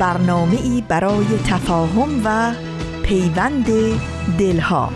[0.00, 2.52] برنامه ای برای تفاهم و
[3.02, 3.66] پیوند
[4.38, 4.92] دلها.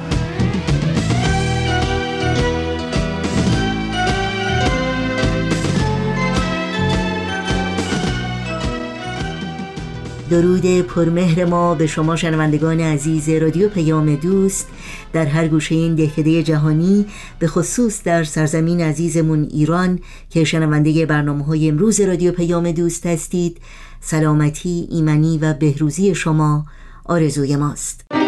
[10.31, 14.69] درود پرمهر ما به شما شنوندگان عزیز رادیو پیام دوست.
[15.13, 17.07] در هر گوشه این دهکده جهانی
[17.39, 19.99] به خصوص در سرزمین عزیزمون ایران
[20.31, 23.61] که شنونده برنامه های امروز رادیو پیام دوست هستید
[24.07, 26.67] سلامتی، ایمنی و بهروزی شما
[27.05, 28.24] آرزوی ماست.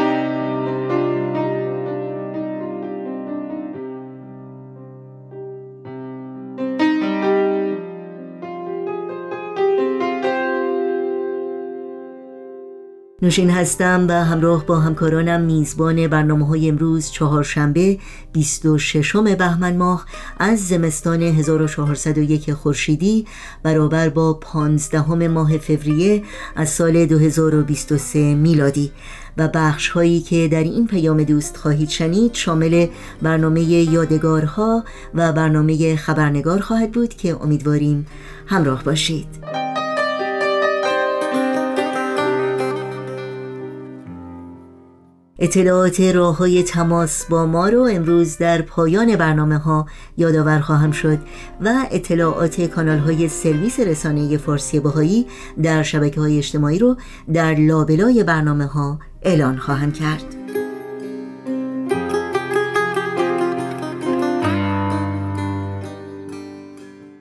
[13.23, 17.99] نوشین هستم و همراه با همکارانم میزبان برنامه های امروز چهارشنبه
[18.33, 20.07] 26 بهمن ماه
[20.39, 23.27] از زمستان 1401 خورشیدی
[23.63, 26.23] برابر با 15 ماه فوریه
[26.57, 28.93] از سال 2023 میلادی.
[29.39, 32.87] و بخش هایی که در این پیام دوست خواهید شنید شامل
[33.23, 38.07] برنامه یادگارها و برنامه خبرنگار خواهد بود که امیدواریم
[38.47, 39.66] همراه باشید.
[45.39, 51.19] اطلاعات راه های تماس با ما رو امروز در پایان برنامه ها یادآور خواهم شد
[51.61, 55.27] و اطلاعات کانال های سرویس رسانه فارسی بهایی
[55.63, 56.97] در شبکه های اجتماعی رو
[57.33, 60.46] در لابلای برنامه ها اعلان خواهم کرد.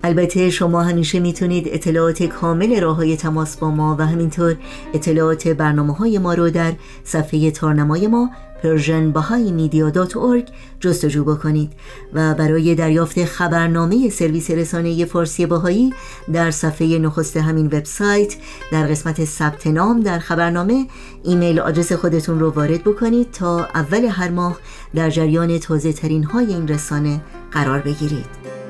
[0.05, 4.55] البته شما همیشه می‌تونید اطلاعات کامل راه های تماس با ما و همینطور
[4.93, 6.73] اطلاعات برنامه های ما رو در
[7.03, 8.29] صفحه تارنمای ما
[8.63, 11.73] persianbahaimedia.org جستجو بکنید
[12.13, 15.93] و برای دریافت خبرنامه سرویس رسانه فارسی باهایی
[16.33, 18.35] در صفحه نخست همین وبسایت
[18.71, 20.87] در قسمت ثبت نام در خبرنامه
[21.23, 24.57] ایمیل آدرس خودتون رو وارد بکنید تا اول هر ماه
[24.95, 28.64] در جریان تازه ترین های این رسانه قرار بگیرید.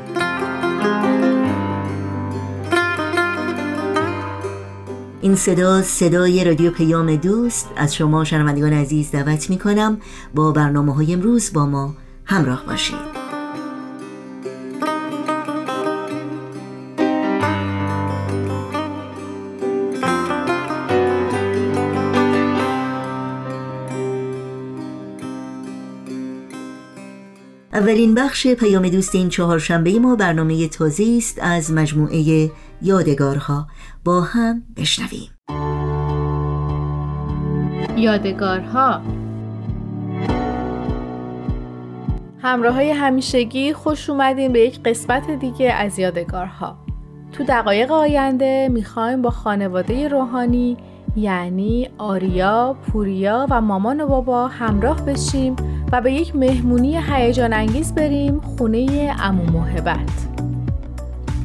[5.25, 7.69] این صدا صدای رادیو پیام دوست.
[7.75, 9.97] از شما شنوندگان عزیز دعوت می کنم
[10.35, 12.95] با برنامه های امروز با ما همراه باشید.
[27.73, 33.67] اولین بخش پیام دوست این چهارشنبه ما برنامه تازه است از مجموعه یادگارها
[34.03, 35.29] با هم بشنویم.
[37.97, 39.01] یادگارها.
[42.41, 46.77] همراه های همیشگی خوش اومدین به یک قسمت دیگه از یادگارها.
[47.31, 50.77] تو دقایق آینده می‌خوایم با خانواده روحانی
[51.15, 55.55] یعنی آریا، پوریا و مامان و بابا همراه بشیم
[55.91, 60.34] و به یک مهمونی هیجان انگیز بریم خونه امو محبت.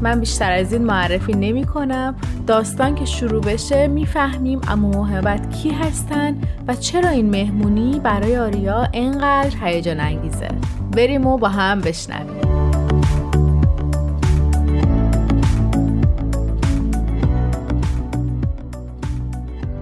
[0.00, 2.15] من بیشتر از این معرفی نمی کنم.
[2.47, 8.89] داستان که شروع بشه می‌فهمیم اما محبت کی هستن و چرا این مهمونی برای آریا
[8.93, 10.49] انقدر هیجان انگیزه.
[10.93, 12.50] بریم و با هم بشنویم.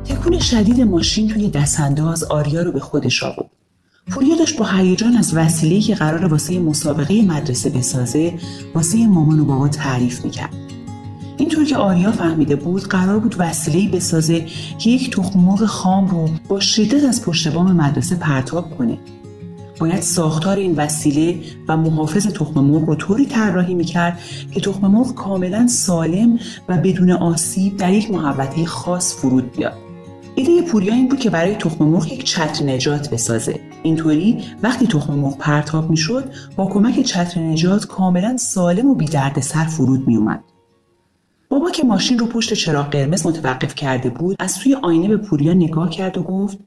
[0.04, 3.57] تکون شدید ماشین توی دستانداز آریا رو به خودش آورد.
[4.10, 8.34] پوریا داشت با هیجان از وسیله‌ای که قرار واسه مسابقه مدرسه بسازه
[8.74, 10.54] واسه مامان و بابا تعریف می‌کرد.
[11.36, 14.46] اینطور که آریا فهمیده بود قرار بود وسیله‌ای بسازه
[14.78, 18.98] که یک تخم مرغ خام رو با شدت از پشت بام مدرسه پرتاب کنه.
[19.80, 24.18] باید ساختار این وسیله و محافظ تخم مرغ رو طوری طراحی می‌کرد
[24.50, 26.38] که تخم مرغ کاملا سالم
[26.68, 29.78] و بدون آسیب در یک محوطه خاص فرود بیاد.
[30.34, 33.60] ایده پوریا این بود که برای تخم مرغ یک چتر نجات بسازه.
[33.82, 36.24] اینطوری وقتی تخم مرغ پرتاب می‌شد
[36.56, 39.06] با کمک چتر نجات کاملا سالم و بی
[39.40, 40.44] سر فرود می اومد.
[41.48, 45.54] بابا که ماشین رو پشت چراغ قرمز متوقف کرده بود از توی آینه به پوریا
[45.54, 46.58] نگاه کرد و گفت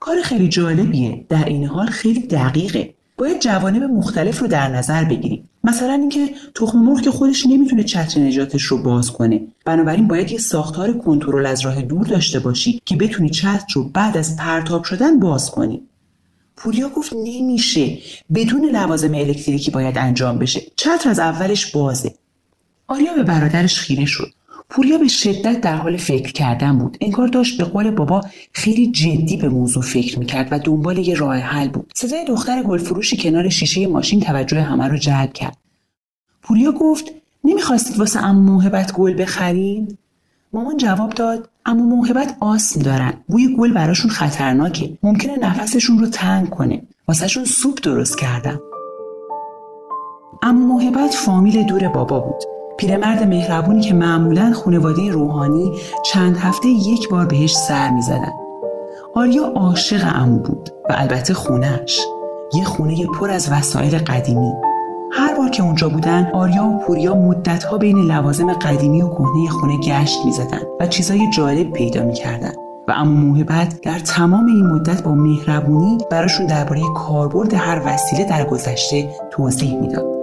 [0.00, 2.94] کار خیلی جالبیه در این حال خیلی دقیقه.
[3.18, 5.48] باید جوانب مختلف رو در نظر بگیریم.
[5.64, 9.40] مثلا اینکه تخم مرغ که خودش نمی‌تونه چتر نجاتش رو باز کنه.
[9.64, 14.16] بنابراین باید یه ساختار کنترل از راه دور داشته باشی که بتونی چتر رو بعد
[14.16, 15.82] از پرتاب شدن باز کنی.
[16.56, 17.98] پوریا گفت نمیشه.
[18.34, 20.62] بدون لوازم الکتریکی باید انجام بشه.
[20.76, 22.14] چتر از اولش بازه.
[22.86, 24.32] آریا به برادرش خیره شد.
[24.70, 26.96] پوریا به شدت در حال فکر کردن بود.
[27.00, 31.36] انگار داشت به قول بابا خیلی جدی به موضوع فکر می‌کرد و دنبال یه راه
[31.36, 31.92] حل بود.
[31.94, 35.56] صدای دختر گلفروشی کنار شیشه ماشین توجه همه رو جلب کرد.
[36.42, 37.04] پوریا گفت
[37.44, 39.98] نمی‌خواستید واسه امو موهبت گل بخرید
[40.52, 44.98] مامان جواب داد اما موهبت آسم دارن بوی گل براشون خطرناکه.
[45.02, 46.82] ممکنه نفسشون رو تنگ کنه.
[47.08, 48.60] واسهشون سوپ درست کردم
[50.42, 52.42] اما موهبت فامیل دور بابا بود.
[52.78, 55.72] پیرمرد مهربونی که معمولا خانواده روحانی
[56.04, 58.32] چند هفته یک بار بهش سر می‌زدن.
[59.14, 62.00] آریا عاشق امو بود و البته خونهش
[62.54, 64.52] یه خونه پر از وسایل قدیمی.
[65.18, 69.76] هر بار که اونجا بودن آریا و پوریا مدتها بین لوازم قدیمی و کهنه خونه
[69.76, 72.52] گشت می‌زدن و چیزای جالب پیدا می‌کردن.
[72.88, 78.44] و اما موهبت در تمام این مدت با مهربونی براشون درباره کاربرد هر وسیله در
[78.44, 80.15] گذشته توضیح می‌داد.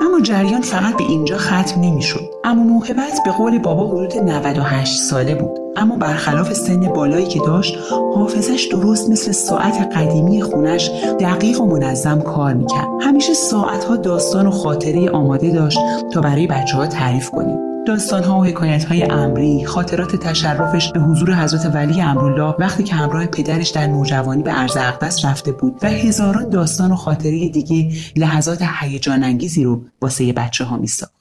[0.00, 2.20] اما جریان فقط به اینجا ختم نمی‌شد.
[2.44, 5.58] اما موهبت به قول بابا حدود 98 ساله بود.
[5.76, 7.78] اما برخلاف سن بالایی که داشت
[8.14, 12.88] حافظش درست مثل ساعت قدیمی خونش دقیق و منظم کار می‌کرد.
[13.00, 15.78] همیشه ساعتها داستان و خاطره آماده داشت
[16.12, 17.69] تا برای بچه ها تعریف کنیم.
[17.88, 23.26] ها و حکایت های امری خاطرات تشرفش به حضور حضرت ولی امرالله وقتی که همراه
[23.26, 28.62] پدرش در نوجوانی به عرض اقدس رفته بود و هزاران داستان و خاطره دیگه لحظات
[28.80, 31.12] هیجان انگیزی رو واسه بچه ها میساخت.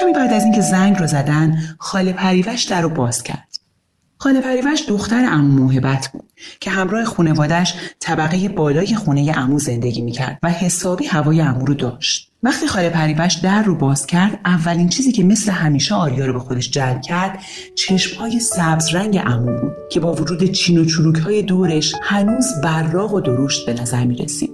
[0.00, 3.57] کمی بعد از اینکه زنگ رو زدن خاله پریوش در رو باز کرد.
[4.20, 6.24] خاله پریوش دختر امو موهبت بود
[6.60, 12.30] که همراه خانوادش طبقه بالای خونه امو زندگی می‌کرد و حسابی هوای امو رو داشت
[12.42, 16.38] وقتی خاله پریوش در رو باز کرد اولین چیزی که مثل همیشه آریا رو به
[16.38, 17.38] خودش جلب کرد
[17.74, 23.14] چشمهای سبز رنگ امو بود که با وجود چین و چروک های دورش هنوز براق
[23.14, 24.50] و درشت به نظر می رسید.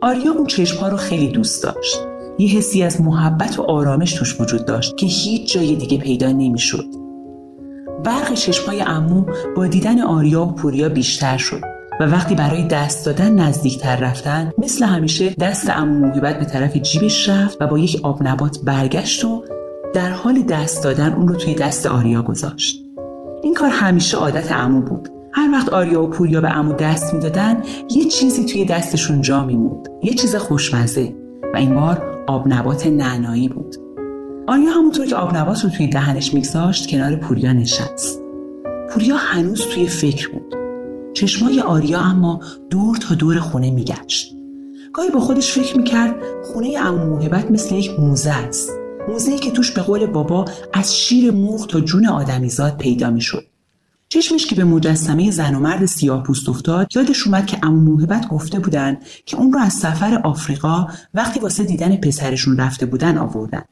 [0.00, 1.98] آریا اون چشمها رو خیلی دوست داشت.
[2.38, 7.07] یه حسی از محبت و آرامش توش وجود داشت که هیچ جای دیگه پیدا نمی‌شد.
[8.08, 9.24] برق چشمای امو
[9.56, 11.60] با دیدن آریا و پوریا بیشتر شد
[12.00, 17.28] و وقتی برای دست دادن نزدیکتر رفتن مثل همیشه دست امو موهبت به طرف جیبش
[17.28, 19.44] رفت و با یک آب نبات برگشت و
[19.94, 22.84] در حال دست دادن اون رو توی دست آریا گذاشت.
[23.42, 25.08] این کار همیشه عادت امو بود.
[25.32, 29.88] هر وقت آریا و پوریا به امو دست می‌دادن یه چیزی توی دستشون جا میموند.
[30.02, 31.14] یه چیز خوشمزه
[31.54, 33.87] و این بار آب نبات نعنایی بود.
[34.48, 38.22] آریا همونطور که آب نبات رو توی دهنش میگذاشت کنار پوریا نشست؟
[38.90, 40.54] پوریا هنوز توی فکر بود.
[41.14, 42.40] چشمای آریا اما
[42.70, 44.34] دور تا دور خونه میگشت.
[44.92, 46.14] گاهی با خودش فکر می‌کرد
[46.44, 48.70] خونه امو موهبت مثل یک موزه است.
[49.08, 53.44] موزه که توش به قول بابا از شیر مرغ تا جون آدمیزاد پیدا می‌شد.
[54.08, 58.28] چشمش که به مجسمه زن و مرد سیاه پوست افتاد یادش اومد که امو موهبت
[58.28, 58.96] گفته بودن
[59.26, 63.62] که اون رو از سفر آفریقا وقتی واسه دیدن پسرشون رفته بودن آوردن.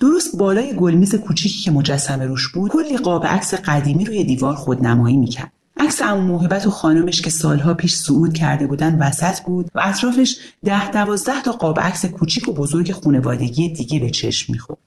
[0.00, 5.16] درست بالای گلمیز کوچیکی که مجسمه روش بود کلی قاب عکس قدیمی روی دیوار خودنمایی
[5.16, 5.52] می‌کرد.
[5.76, 10.36] عکس امو موهبت و خانمش که سالها پیش صعود کرده بودن وسط بود و اطرافش
[10.64, 14.78] ده دوازده تا قاب عکس کوچیک و بزرگ خانوادگی دیگه به چشم می‌خورد.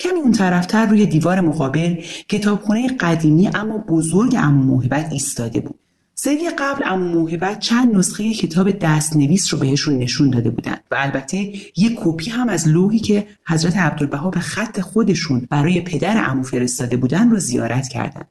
[0.00, 1.96] کمی اون طرفتر روی دیوار مقابل
[2.28, 5.78] کتابخونه قدیمی اما بزرگ امو موهبت ایستاده بود.
[6.20, 11.38] سری قبل اما موهبت چند نسخه کتاب دستنویس رو بهشون نشون داده بودن و البته
[11.76, 16.96] یک کپی هم از لوحی که حضرت عبدالبها به خط خودشون برای پدر امو فرستاده
[16.96, 18.24] بودن رو زیارت کردن.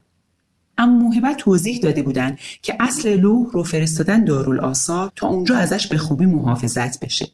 [0.77, 5.97] اما موهبت توضیح داده بودن که اصل لوح رو فرستادن دارالآثار تا اونجا ازش به
[5.97, 7.27] خوبی محافظت بشه.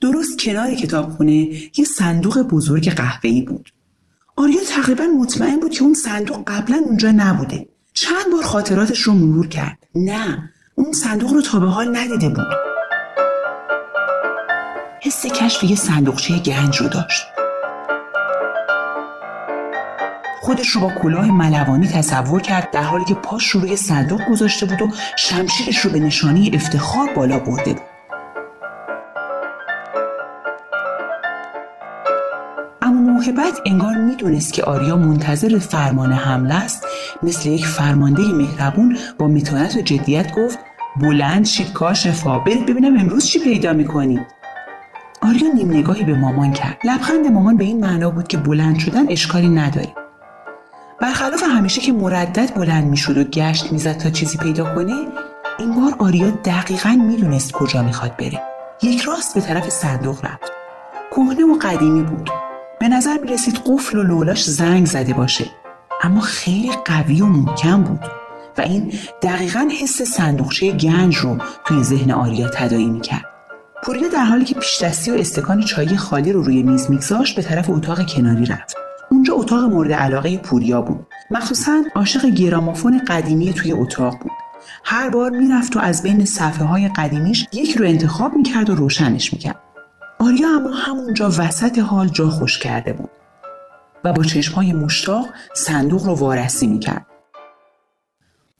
[0.00, 1.32] درست کنار کتابخونه
[1.78, 3.70] یه صندوق بزرگ قهوه‌ای بود.
[4.36, 7.68] آریا تقریبا مطمئن بود که اون صندوق قبلا اونجا نبوده.
[8.00, 9.78] چند بار خاطراتش رو مرور کرد.
[9.94, 12.46] نه اون صندوق رو تا به حال ندیده بود.
[15.02, 17.26] حس کشف یه صندوقچه گنج رو داشت.
[20.40, 24.66] خودش رو با کلاه ملوانی تصور کرد در حالی که پاش رو روی صندوق گذاشته
[24.66, 27.87] بود و شمشیرش رو به نشانی افتخار بالا برده بود.
[33.18, 36.86] موهبت انگار می‌دونست که آریا منتظر فرمان حمله است.
[37.22, 40.58] مثل یک فرمانده مهربون با متانت و جدیت گفت
[40.96, 44.26] بلند شید کاشفا برید ببینم امروز چی پیدا می‌کنید
[45.22, 46.78] آریا نیم نگاهی به مامان کرد.
[46.84, 49.94] لبخند مامان به این معنا بود که بلند شدن اشکالی نداره.
[51.00, 54.94] برخلاف همیشه که مردد بلند می‌شد و گشت می‌زد تا چیزی پیدا کنه
[55.58, 58.42] این بار آریا دقیقا می‌دونست کجا می‌خواد بره.
[58.82, 60.52] یک راست به طرف صندوق رفت.
[61.10, 62.30] کهنه و قدیمی بود.
[62.88, 65.44] نظر می رسید قفل و لولاش زنگ زده باشه.
[66.02, 68.00] اما خیلی قوی و محکم بود
[68.58, 68.92] و این
[69.22, 73.24] دقیقا حس صندوقچه گنج رو توی ذهن آریا تدایی می‌کرد.
[73.82, 77.70] پوریا در حالی که پیشدستی و استکان چای خالی رو روی میز میگذاشت به طرف
[77.70, 78.76] اتاق کناری رفت.
[79.10, 81.06] اونجا اتاق مورد علاقه پوریا بود.
[81.30, 84.32] مخصوصا عاشق گرامافون قدیمی توی اتاق بود.
[84.84, 89.32] هر بار می‌رفت و از بین صفحه های قدیمیش یک رو انتخاب می‌کرد و روشنش
[89.32, 89.56] می‌کرد.
[90.20, 93.10] آریا اما همونجا وسط حال جا خوش کرده بود
[94.04, 97.06] و با چشمهای مشتاق صندوق رو وارسی می‌کرد.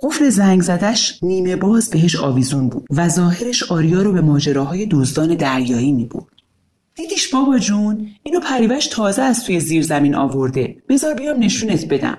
[0.01, 5.35] قفل زنگ زدش نیمه باز بهش آویزون بود و ظاهرش آریا رو به ماجراهای دزدان
[5.35, 6.09] دریایی می.
[6.95, 10.77] دیدیش بابا جون اینو پریوش تازه از توی زیر زمین آورده.
[10.89, 12.19] بذار بیام نشونت بدم.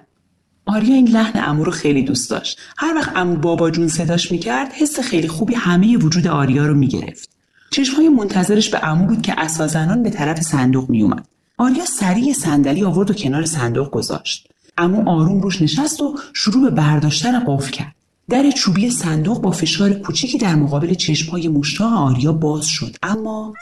[0.66, 2.60] آریا این لحن امو رو خیلی دوست داشت.
[2.78, 7.39] هر وقت امو بابا جون صداش می‌کرد حس خیلی خوبی همه وجود آریا رو می‌گرفت.
[7.72, 11.26] چشمهای منتظرش به امو بود که اساسنان به طرف صندوق میومد
[11.60, 14.48] آریا سریع صندلی آورد و کنار صندوق گذاشت.
[14.78, 17.96] اما آروم روش نشست و شروع به برداشتن قفل کرد.
[18.30, 22.96] در چوبی صندوق با فشار کوچیکی در مقابل چشمهای مشتاق آریا باز شد.
[23.04, 23.54] اما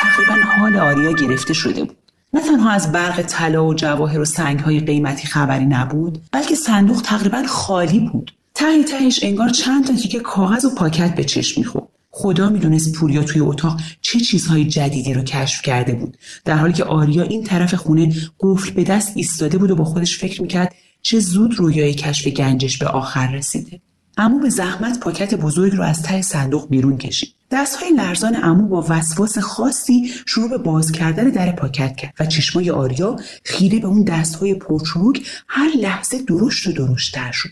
[0.00, 1.96] تقریبا حال آریا گرفته شده بود.
[2.32, 7.42] نه تنها از برق طلا و جواهر و سنگهای قیمتی خبری نبود بلکه صندوق تقریبا
[7.46, 8.32] خالی بود.
[8.54, 11.88] ته تهش انگار چند تا تیکه کاغذ و پاکت به چشم می‌خورد.
[12.10, 16.16] خدا می‌دونست پوریا توی اتاق چه چیزهای جدیدی رو کشف کرده بود.
[16.44, 20.18] در حالی که آریا این طرف خونه قفل به دست ایستاده بود و با خودش
[20.18, 23.80] فکر می‌کرد چه زود رویای کشف گنجش به آخر رسیده.
[24.18, 27.34] امو به زحمت پاکت بزرگ رو از ته صندوق بیرون کشید.
[27.50, 32.70] دستهای لرزان امو با وسواس خاصی شروع به باز کردن در پاکت کرد و چشمای
[32.70, 37.50] آریا خیره به اون دستهای پرچروک هر لحظه درشت و درشتتر شد.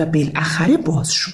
[0.00, 1.32] و بالاخره باز شد.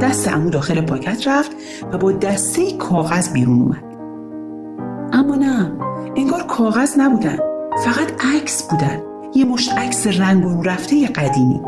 [0.00, 1.52] دست امو داخل پاکت رفت
[1.92, 3.84] و با دسته کاغذ بیرون اومد.
[5.12, 5.72] اما نه
[6.16, 7.38] انگار کاغذ نبودن
[7.84, 9.02] فقط عکس بودن.
[9.34, 11.60] یه مشت عکس رنگ و رفته قدیمی.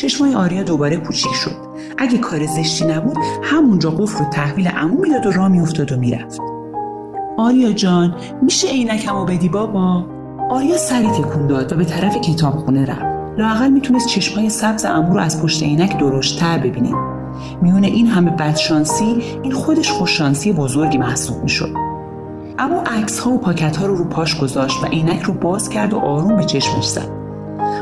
[0.00, 1.56] چشمای آریا دوباره کوچیک شد.
[1.98, 6.40] اگه کار زشتی نبود همونجا قفل رو تحویل عمو می‌داد و راه میافتاد و می‌رفت.
[7.38, 10.04] آریا جان میشه عینکمو بدی بابا؟
[10.50, 13.38] آریا سری تکون داد و به طرف کتابخونه رفت.
[13.38, 16.94] لاقل می‌تونست چشمای سبز امو رو از پشت عینک درشتتر ببینه.
[17.62, 21.74] میونه این همه بدشانسی این خودش خوششانسی بزرگی محسوب می‌شد.
[22.58, 25.94] اما عکس ها و پاکت ها رو رو پاش گذاشت و عینک رو باز کرد
[25.94, 27.08] و آروم به چشمش زد.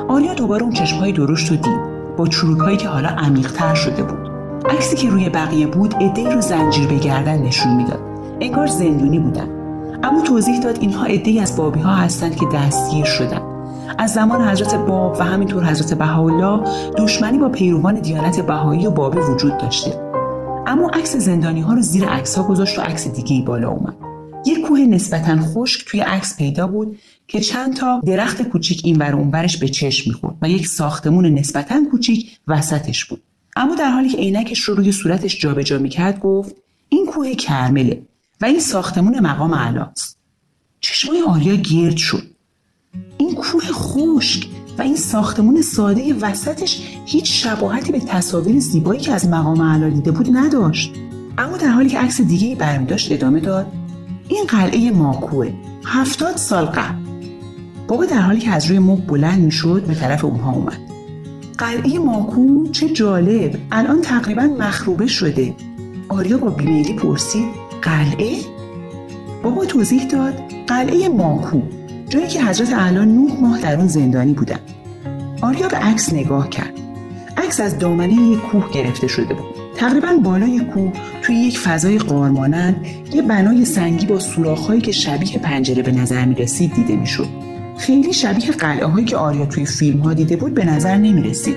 [0.09, 1.98] آریا دوباره اون چشم های درشت رو دید.
[2.19, 4.31] با چروک هایی که حالا عمیقتر شده بود.
[4.71, 8.01] عکسی که روی بقیه بود عدهای رو زنجیر به گردن نشون می‌داد.
[8.41, 9.49] انگار زندونی بودن.
[10.03, 13.41] اما توضیح داد اینها عدهای از بابی ها هستند که دستگیر شدن.
[13.99, 16.65] از زمان حضرت باب و همینطور حضرت بهاءالله
[16.97, 20.01] دشمنی با پیروان دیانت بهایی و بابی وجود داشته.
[20.67, 23.95] اما عکس زندانی ها رو زیر عکس ها گذاشت و عکس دیگه ای بالا اومد.
[24.47, 29.13] یک کوه نسبتا خشک توی عکس پیدا بود که چند تا درخت کوچیک این ور
[29.13, 33.23] اونورش به چشم می‌خورد و یک ساختمون نسبتا کوچیک وسطش بود.
[33.57, 36.55] اما در حالی که عینکش رو روی صورتش جابجا می‌کرد گفت
[36.89, 38.03] این کوه کرمله
[38.41, 40.19] و این ساختمون مقام علاست.
[40.81, 42.23] چشمای آریا گرد شد.
[43.19, 44.47] این کوه خشک
[44.79, 50.11] و این ساختمون ساده وسطش هیچ شباهتی به تصاویر زیبایی که از مقام علا دیده
[50.11, 50.93] بود نداشت.
[51.39, 53.67] اما در حالی که عکس دیگه برمی داشت ادامه داد
[54.29, 55.53] این قلعه ماکوه
[55.85, 57.08] هفتاد سال قبل.
[57.89, 60.79] بابا در حالی که از روی مب بلند می‌شد به طرف اونها اومد.
[61.59, 63.59] قلعه ماکو چه جالب.
[63.73, 65.55] الان تقریبا مخروبه شده.
[66.09, 67.47] آریا با بیمیلی پرسید
[67.83, 68.37] قلعه؟
[69.43, 70.35] بابا توضیح داد
[70.67, 71.61] قلعه ماکو
[72.09, 74.61] جایی که حضرت اعلی نه ماه در اون زندانی بودن.
[75.43, 76.73] آریا به عکس نگاه کرد.
[77.37, 79.45] عکس از دامنه یک کوه گرفته شده بود.
[79.77, 80.93] تقریبا بالای کوه
[81.23, 86.35] توی یک فضای قارمانند یه بنای سنگی با سوراخ‌هایی که شبیه پنجره به نظر می
[86.35, 87.48] رسید دیده می‌شد.
[87.79, 91.57] خیلی شبیه قلعه هایی که آریا توی فیلم ها دیده بود به نظر نمی رسید.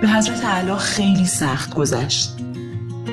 [0.00, 2.36] به حضرت اعلی خیلی سخت گذشت.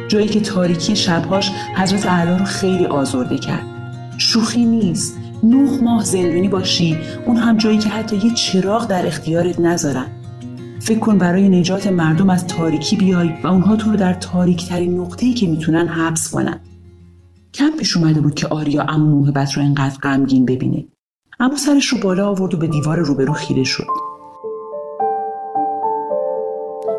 [0.08, 3.66] جایی که تاریکی شبهاش حضرت اعلی رو خیلی آزرده کرد.
[4.18, 5.18] شوخی نیست.
[5.44, 10.06] نه ماه زندونی باشی اون هم جایی که حتی یه چراغ در اختیارت نذارن
[10.80, 15.00] فکر کن برای نجات مردم از تاریکی بیای و اونها تو رو در تاریک ترین
[15.00, 16.60] نقطه‌ای که می‌تونن حبس کنن
[17.54, 20.86] کم پیش اومده بود که آریا ام موهبت رو انقدر غمگین ببینه
[21.42, 23.88] اما سرش رو بالا آورد و به دیوار روبرو خیره شد.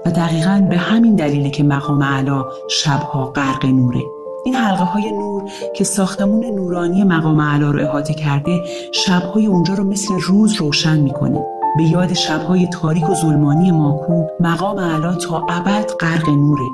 [0.06, 4.02] و دقیقا به همین دلیله که مقام علا شبها غرق نوره.
[4.44, 5.42] این حلقه های نور
[5.76, 8.60] که ساختمون نورانی مقام علا رو احاطه کرده
[8.92, 11.46] شبهای اونجا رو مثل روز روشن می‌کنه.
[11.76, 16.66] به یاد شبهای تاریک و ظلمانی ماکو مقام علا تا ابد غرق نوره.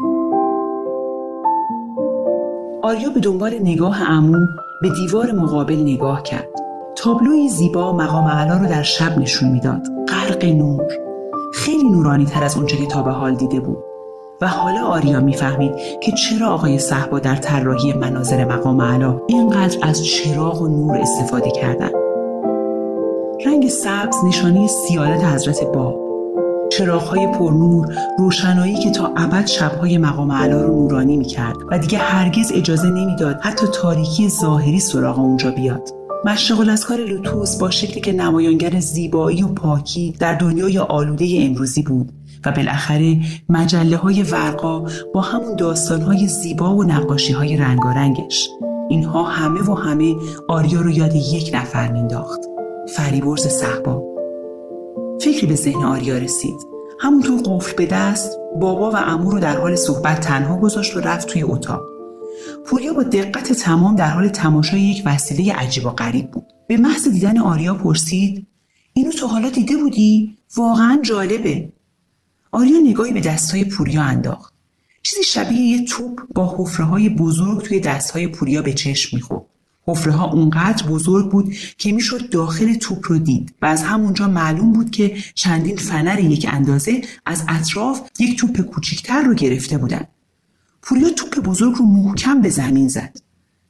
[2.82, 4.46] آریا به دنبال نگاه امو
[4.82, 6.67] به دیوار مقابل نگاه کرد.
[7.02, 9.83] تابلوی زیبا مقام علا رو در شب نشون می‌داد.
[10.09, 10.83] غرق نور.
[11.55, 13.78] خیلی نورانی تر از اونچه که تا به حال دیده بود.
[14.40, 20.05] و حالا آریا می‌فهمید که چرا آقای صحبا در طراحی مناظر مقام علا اینقدر از
[20.07, 21.93] چراغ و نور استفاده کردند
[23.47, 25.95] رنگ سبز نشانی سیادت حضرت با.
[26.73, 27.87] چراغهای پرنور
[28.19, 31.57] روشنایی که تا ابد شبهای مقام علا رو نورانی می‌کرد.
[31.71, 35.98] و دیگه هرگز اجازه نمی‌داد حتی تاریکی ظاهری سراغ اونجا بیاد.
[36.25, 42.12] مشرق الاسکار لوتوس با شکلی که نمایانگر زیبایی و پاکی در دنیای آلوده امروزی بود
[42.44, 43.16] و بالاخره
[43.48, 44.84] مجله های ورقا
[45.14, 48.48] با همون داستان های زیبا و نقاشی های رنگارنگش.
[48.88, 50.16] اینها همه و همه
[50.48, 52.40] آریا رو یاد یک نفر مینداخت
[52.96, 54.02] فریبرز صحبا
[55.20, 56.66] فکری به ذهن آریا رسید.
[57.00, 61.28] همونطور قفل به دست بابا و امو رو در حال صحبت تنها گذاشت و رفت
[61.28, 61.82] توی اتاق.
[62.67, 66.47] پوریا با دقت تمام در حال تماشای یک وسیله عجیب و غریب بود.
[66.67, 68.47] به محض دیدن آریا پرسید
[68.93, 71.73] اینو تو حالا دیده بودی؟ واقعا جالبه.
[72.53, 74.55] آریا نگاهی به دستهای پوریا انداخت.
[75.03, 79.45] چیزی شبیه یه توپ با حفره های بزرگ توی دستهای پوریا به چشم می‌خورد.
[79.87, 84.73] حفره ها اونقدر بزرگ بود که می‌شد داخل توپ رو دید و از همونجا معلوم
[84.73, 90.05] بود که چندین فنر یک اندازه از اطراف یک توپ کوچیکتر رو گرفته بودن.
[90.88, 93.16] پوریا توپ بزرگ رو محکم به زمین زد.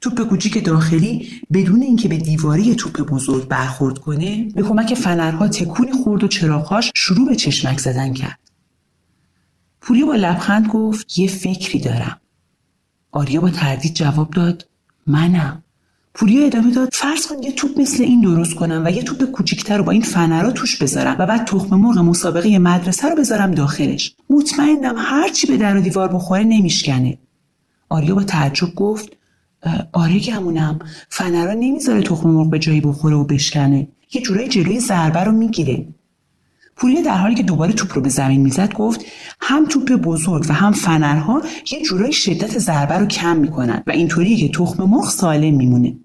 [0.00, 5.92] توپ کوچیک داخلی بدون اینکه به دیواری توپ بزرگ برخورد کنه به کمک فنرها تکونی
[5.92, 8.38] خورد و چراغهاش شروع به چشمک زدن کرد.
[9.80, 12.20] پوریا با لبخند گفت یه فکری دارم.
[13.12, 14.68] آریا با تردید جواب داد
[15.06, 15.62] منم.
[16.18, 16.88] پوریا ادامه داد.
[16.92, 20.02] فرض کن یه توپ مثل این درست کنم و یه توپ کوچیکتر رو با این
[20.02, 24.14] فنرا توش بذارم و بعد تخم مرغ مسابقه مدرسه رو بذارم داخلش.
[24.30, 27.18] مطمئنم هرچی به در و دیوار بخوره نمیشکنه.
[27.88, 29.16] آریا با تعجب گفت
[29.92, 30.78] آره گمونم.
[31.08, 33.88] فنرا نمی‌ذاره تخم مرغ به جایی بخوره و بشکنه.
[34.14, 35.86] یه جورایی جلوی ضربه رو می‌گیره.
[36.76, 39.04] پوریا در حالی که دوباره توپ رو به زمین می‌زد گفت
[39.40, 44.36] هم توپ بزرگ و هم فنرها یه جورایی شدت ضربه رو کم می‌کنن و اینطوریه
[44.36, 45.96] که تخم مرغ سالم میمونه.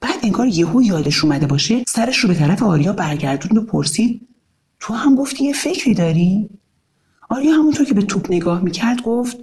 [0.00, 4.28] بعد انگار یهو یادش اومده باشه سرش رو به طرف آریا برگردوند و پرسید
[4.80, 6.48] تو هم گفتی یه فکری داری؟
[7.28, 9.36] آریا همونطور که به توپ نگاه می‌کرد گفت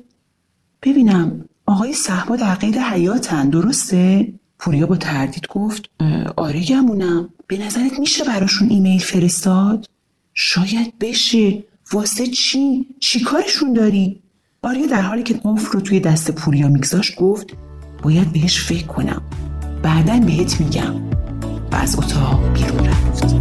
[0.81, 5.89] ببینم آقای صحبا در قید حیاتن درسته؟ پوریا با تردید گفت
[6.35, 7.29] آره گمونم.
[7.47, 9.85] به نظرت میشه براشون ایمیل فرستاد؟
[10.33, 11.63] شاید بشه.
[11.91, 14.19] واسه چی؟ چی کارشون داری؟
[14.61, 17.53] آریا در حالی که قفل رو توی دست پوریا میگذاشت گفت
[18.03, 19.21] باید بهش فکر کنم.
[19.84, 20.96] بعدا بهت میگم.
[21.72, 23.36] و از اتاق بیرون رفت.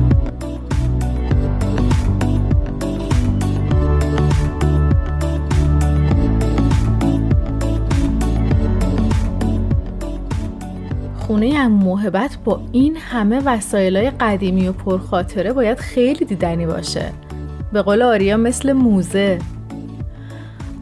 [11.16, 17.12] خونه ام محبت با این همه وسایل قدیمی و پرخاطره باید خیلی دیدنی باشه.
[17.72, 19.38] به قول آریا مثل موزه.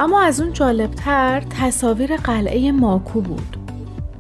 [0.01, 3.60] اما از اون جالبتر تصاویر قلعه ماکو بود.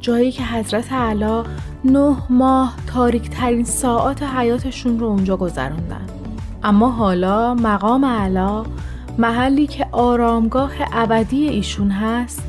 [0.00, 1.44] جایی که حضرت علا
[1.84, 6.06] نه ماه تاریک ترین ساعات حیاتشون رو اونجا گذروندن.
[6.64, 8.64] اما حالا مقام علا
[9.18, 12.42] محلی که آرامگاه ابدی ایشون هست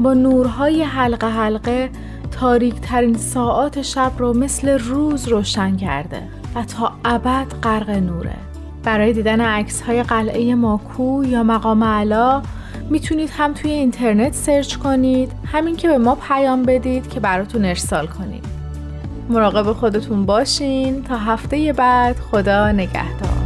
[0.00, 1.90] با نورهای حلقه حلقه
[2.30, 6.22] تاریک ترین ساعات شب رو مثل روز روشن کرده
[6.54, 8.36] و تا ابد غرق نوره.
[8.84, 12.42] برای دیدن عکس های قلعه ماکو یا مقام علا
[12.90, 18.06] می‌تونید هم توی اینترنت سرچ کنید همین که به ما پیام بدید که براتون ارسال
[18.06, 18.42] کنیم.
[19.28, 23.45] مراقب خودتون باشین تا هفته بعد خدا نگهدار.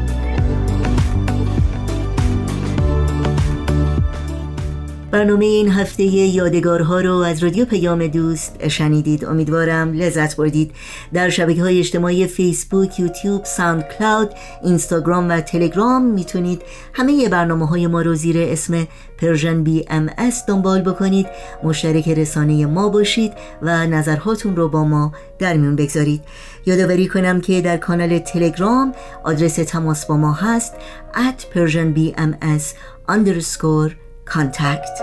[5.11, 9.25] برنامه این هفته یادگارها رو از رادیو پیام دوست شنیدید.
[9.25, 10.73] امیدوارم لذت بردید.
[11.13, 14.31] در شبکه های اجتماعی فیسبوک، یوتیوب، ساوند کلاود،
[14.63, 18.87] اینستاگرام و تلگرام می‌تونید همه برنامه های ما رو زیر اسم
[19.19, 21.27] Persian BMS دنبال بکنید.
[21.63, 26.23] مشترک رسانه ما باشید و نظرهاتون رو با ما در میون بگذارید.
[26.67, 28.95] یادآوری کنم که در کانال تلگرام
[29.25, 30.75] آدرس تماس با ما هست
[31.15, 32.65] at persianbms
[33.09, 34.00] underscore
[34.31, 35.01] کانتکت.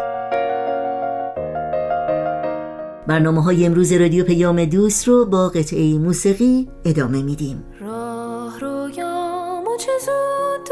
[3.07, 7.65] برنامه های امروز رادیو پیام دوست رو با قطعه موسیقی ادامه میدیم.
[7.81, 10.69] راه رویام و چه زود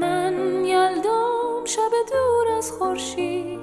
[0.00, 3.60] من یلدام شب دور از خورشید.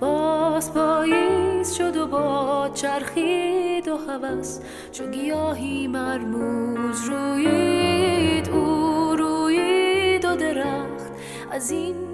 [0.00, 4.58] باز پاییز شد و با چرخید و هوس.
[4.92, 11.12] چو گیاهی مرموز روید او روید و درخت.
[11.50, 12.13] از این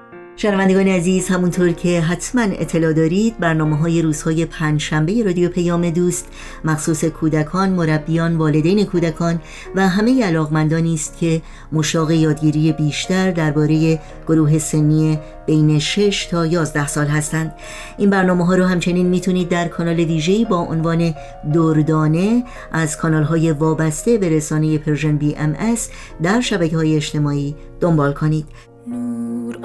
[0.41, 6.27] شنوندگان عزیز همونطور که حتما اطلاع دارید برنامه های روزهای پنج شنبه رادیو پیام دوست
[6.65, 9.41] مخصوص کودکان، مربیان، والدین کودکان
[9.75, 16.87] و همه علاقمندانی است که مشتاق یادگیری بیشتر درباره گروه سنی بین 6 تا 11
[16.87, 17.53] سال هستند.
[17.97, 21.13] این برنامه ها رو همچنین می‌تونید در کانال ویژه‌ای با عنوان
[21.53, 25.75] دردانه از کانال های وابسته به رسانه Persian BM
[26.23, 28.45] در شبکه های اجتماعی دنبال کنید.
[28.87, 29.57] نور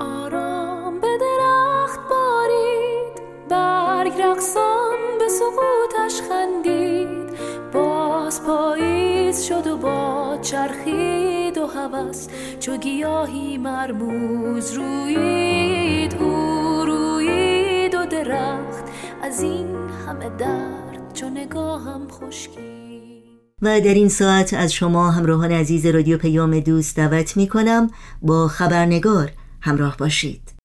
[9.77, 12.29] با چرخید و هوس
[12.61, 18.85] چو گیاهی مرموز روید او روید و درخت.
[19.23, 22.97] از این همه درد چو نگاهم خشکید
[23.63, 27.91] و در این ساعت از شما همراهان عزیز رادیو پیام دوست دعوت می کنم
[28.23, 30.56] با خبرنگار همراه باشید.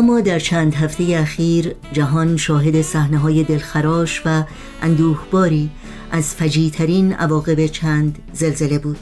[0.00, 4.44] ما در چند هفته اخیر جهان شاهد صحنه های دلخراش و
[4.82, 5.70] اندوهباری
[6.10, 8.98] از فجیترین عواقب چند زلزله بود.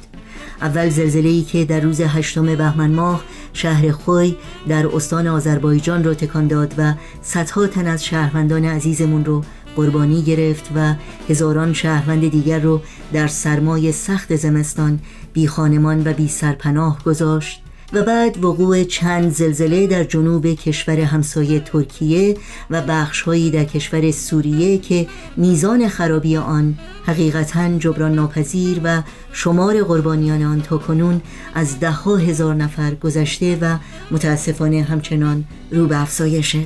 [0.61, 4.37] اول زلزله ای که در روز هشتم بهمن ماه شهر خوی
[4.69, 9.45] در استان آذربایجان را تکان داد و صدها تن از شهروندان عزیزمون رو
[9.77, 10.95] قربانی گرفت و
[11.29, 12.81] هزاران شهروند دیگر رو
[13.13, 14.99] در سرمای سخت زمستان
[15.33, 17.66] بی خانمان و بی سرپناه گذاشت.
[17.93, 22.37] و بعد وقوع چند زلزله در جنوب کشور همسایه ترکیه
[22.71, 30.43] و بخشهایی در کشور سوریه که میزان خرابی آن حقیقتا جبران ناپذیر و شمار قربانیان
[30.43, 31.21] آن تا کنون
[31.55, 33.77] از ده ها هزار نفر گذشته و
[34.11, 36.61] متاسفانه همچنان رو به افزایشه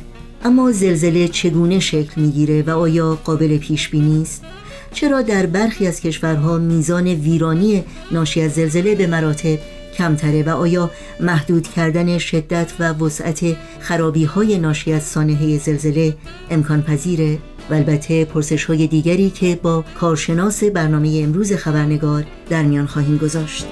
[0.44, 4.44] اما زلزله چگونه شکل می‌گیره و آیا قابل پیش بینی است؟
[4.92, 9.58] چرا در برخی از کشورها میزان ویرانی ناشی از زلزله به مراتب
[9.98, 16.16] کمتره و آیا محدود کردن شدت و وسعت خرابی های ناشی از سانحه زلزله
[16.50, 17.38] امکان پذیره؟
[17.70, 23.66] و البته پرسش های دیگری که با کارشناس برنامه امروز خبرنگار در میان خواهیم گذاشت.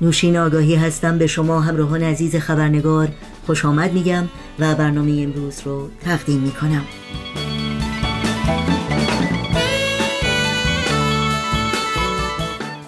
[0.00, 3.08] نوشین آگاهی هستم به شما همراهان عزیز خبرنگار.
[3.46, 4.24] خوش آمد میگم
[4.58, 6.82] و برنامه امروز رو تقدیم می‌کنم.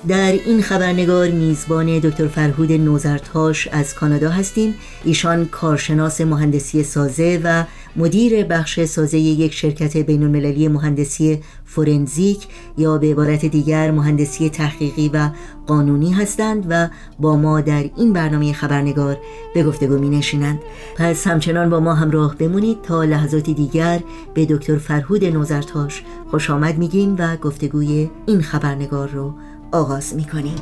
[0.09, 4.75] در این خبرنگار میزبان دکتر فرهود نوزرتاش از کانادا هستیم.
[5.05, 7.65] ایشان کارشناس مهندسی سازه و
[7.97, 12.47] مدیر بخش سازه یک شرکت بین المللی مهندسی فورنزیک
[12.79, 15.31] یا به عبارت دیگر مهندسی تحقیقی و
[15.67, 19.17] قانونی هستند و با ما در این برنامه خبرنگار
[19.55, 20.59] به گفتگو می نشینند
[20.97, 24.01] پس همچنان با ما همراه بمونید تا لحظاتی دیگر
[24.35, 29.35] به دکتر فرهود نوزرتاش خوش آمد میگیم و گفتگوی این خبرنگار رو
[29.73, 30.57] آغاز می کنیم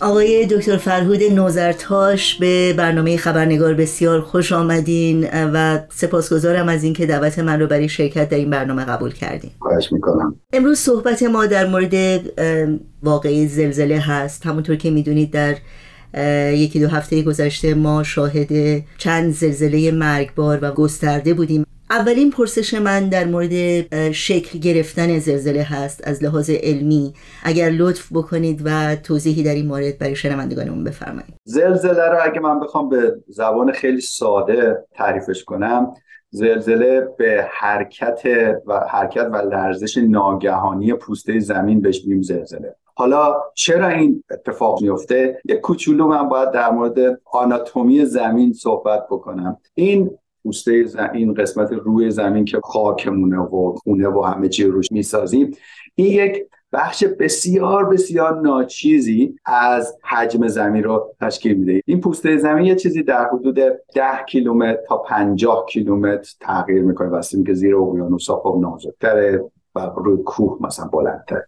[0.00, 7.38] آقای دکتر فرهود نوزرتاش به برنامه خبرنگار بسیار خوش آمدین و سپاسگزارم از اینکه دعوت
[7.38, 9.50] من رو برای شرکت در این برنامه قبول کردین.
[9.60, 10.40] خواهش می‌کنم.
[10.52, 12.20] امروز صحبت ما در مورد
[13.02, 14.46] واقعی زلزله هست.
[14.46, 15.56] همونطور که می‌دونید در
[16.52, 21.64] یکی دو هفته گذشته ما شاهد چند زلزله مرگبار و گسترده بودیم.
[21.90, 27.14] اولین پرسش من در مورد شکل گرفتن زلزله هست از لحاظ علمی.
[27.42, 31.34] اگر لطف بکنید و توضیحی در این مورد برای شنوندگانمون بفرمایید.
[31.44, 35.94] زلزله رو اگه من بخوام به زبان خیلی ساده تعریفش کنم
[36.30, 38.20] زلزله به حرکت
[38.66, 42.74] و حرکت و لرزش ناگهانی پوسته زمین بهش میگیم زلزله.
[42.98, 49.56] حالا چرا این اتفاق میفته؟ یک کوچولو من باید در مورد آناتومی زمین صحبت بکنم.
[49.74, 50.10] این
[50.42, 50.84] پوسته
[51.14, 55.50] این قسمت روی زمین که خاکمونه و خونه و همه چی روش می‌سازیم
[55.94, 61.82] این یک بخش بسیار بسیار ناچیزی از حجم زمین رو تشکیل میده.
[61.86, 63.78] این پوسته زمین یه چیزی در حدود 10
[64.28, 67.08] کیلومتر تا 50 کیلومتر تغییر می‌کنه.
[67.08, 69.50] واسه که زیر اقیانوس ها خب نازکتره.
[69.78, 71.42] و روی کوه مثلا بلندتر.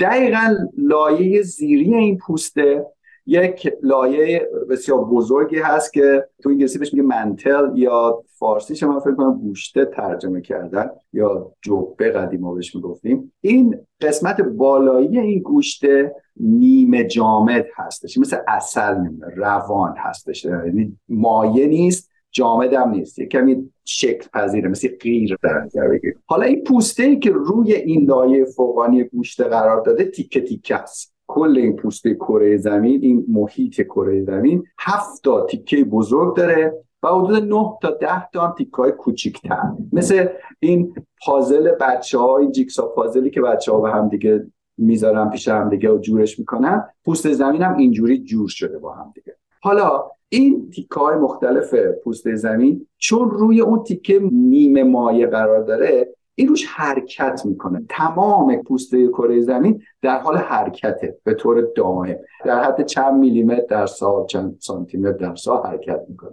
[0.00, 2.86] دقیقا لایه زیری این پوسته
[3.26, 9.14] یک لایه بسیار بزرگی هست که تو انگلیسی بهش میگه منتل یا فارسی من فکر
[9.14, 13.32] کنم گوشته ترجمه کردن یا جبه قدیم بهش می‌گفتیم.
[13.40, 21.66] این قسمت بالایی این گوشته نیمه جامد هستش مثل اصل نیمه روان هستش یعنی مایه
[21.66, 22.09] نیست.
[22.32, 23.18] جامد هم نیست.
[23.18, 27.74] یه کمی شکل پذیره مثل غیر در نظر بگیر حالا این پوسته ای که روی
[27.74, 31.14] این لایه فوقانی گوشته قرار داده تیکه تیکه است.
[31.26, 37.08] کل این پوسته کره زمین این محیط کره زمین هفت تا تیکه بزرگ داره و
[37.08, 39.62] حدود 9 تا 10 تا هم تیکه های کوچیک‌تر.
[39.92, 40.28] مثل
[40.60, 40.94] این
[41.26, 44.46] پازل بچه ها این جیکسا پازلی که بچه ها به هم دیگه
[44.78, 49.12] می‌ذارن پیش هم دیگه و جورش می‌کنن پوست زمین هم اینجوری جور شده با هم
[49.14, 49.36] دیگه.
[49.60, 56.14] حالا این تیکه های مختلف پوست زمین چون روی اون تیکه نیمه مایه قرار داره
[56.34, 57.84] این روش حرکت می‌کنه.
[57.88, 62.16] تمام پوسته کره زمین در حال حرکته به طور دائم.
[62.44, 66.30] در حد چند میلیمتر در سال چند سانتی متر در سال حرکت می‌کنه.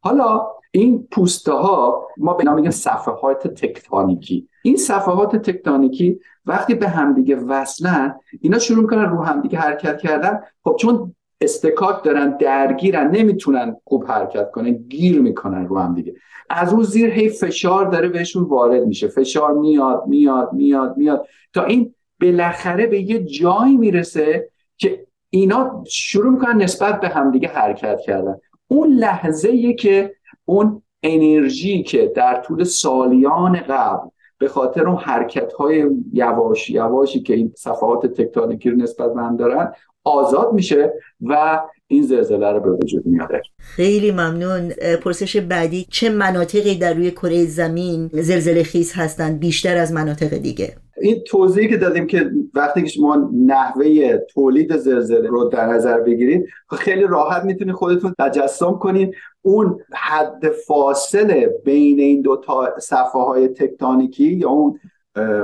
[0.00, 4.48] حالا این پوسته ها ما به نام میگیم صفحات تکتونیکی.
[4.62, 10.40] این صفحات تکتونیکی وقتی به همدیگه وصلن اینا شروع می‌کنن رو همدیگه حرکت کردن.
[10.64, 16.14] خب چون استکاک دارن درگیرن نمی‌تونن خوب حرکت کنن گیر می‌کنن رو هم دیگه.
[16.50, 19.08] از اون زیر هی فشار داره بهشون وارد میشه.
[19.08, 21.26] فشار میاد میاد میاد میاد.
[21.52, 28.00] تا این بالاخره به یه جایی می‌رسه که اینا شروع می‌کنن نسبت به همدیگه حرکت
[28.00, 28.36] کردن.
[28.68, 35.90] اون لحظه که اون انرژی که در طول سالیان قبل به خاطر اون حرکت های
[36.12, 39.72] یواش یواشی که این صفحات تکتونیکی رو نسبت به هم دارن
[40.04, 43.42] آزاد میشه و این زلزله رو به وجود میاره.
[43.58, 44.68] خیلی ممنون.
[45.04, 50.74] پرسش بعدی چه مناطقی در روی کره زمین زلزله خیز هستند بیشتر از مناطق دیگه؟
[51.00, 56.46] این توضیحی که دادیم که وقتی که شما نحوه تولید زلزله رو در نظر بگیرید
[56.78, 63.48] خیلی راحت می‌تونید خودتون تجسم کنید اون حد فاصله بین این دو تا صفحه های
[63.48, 64.80] تکتونیکی یا اون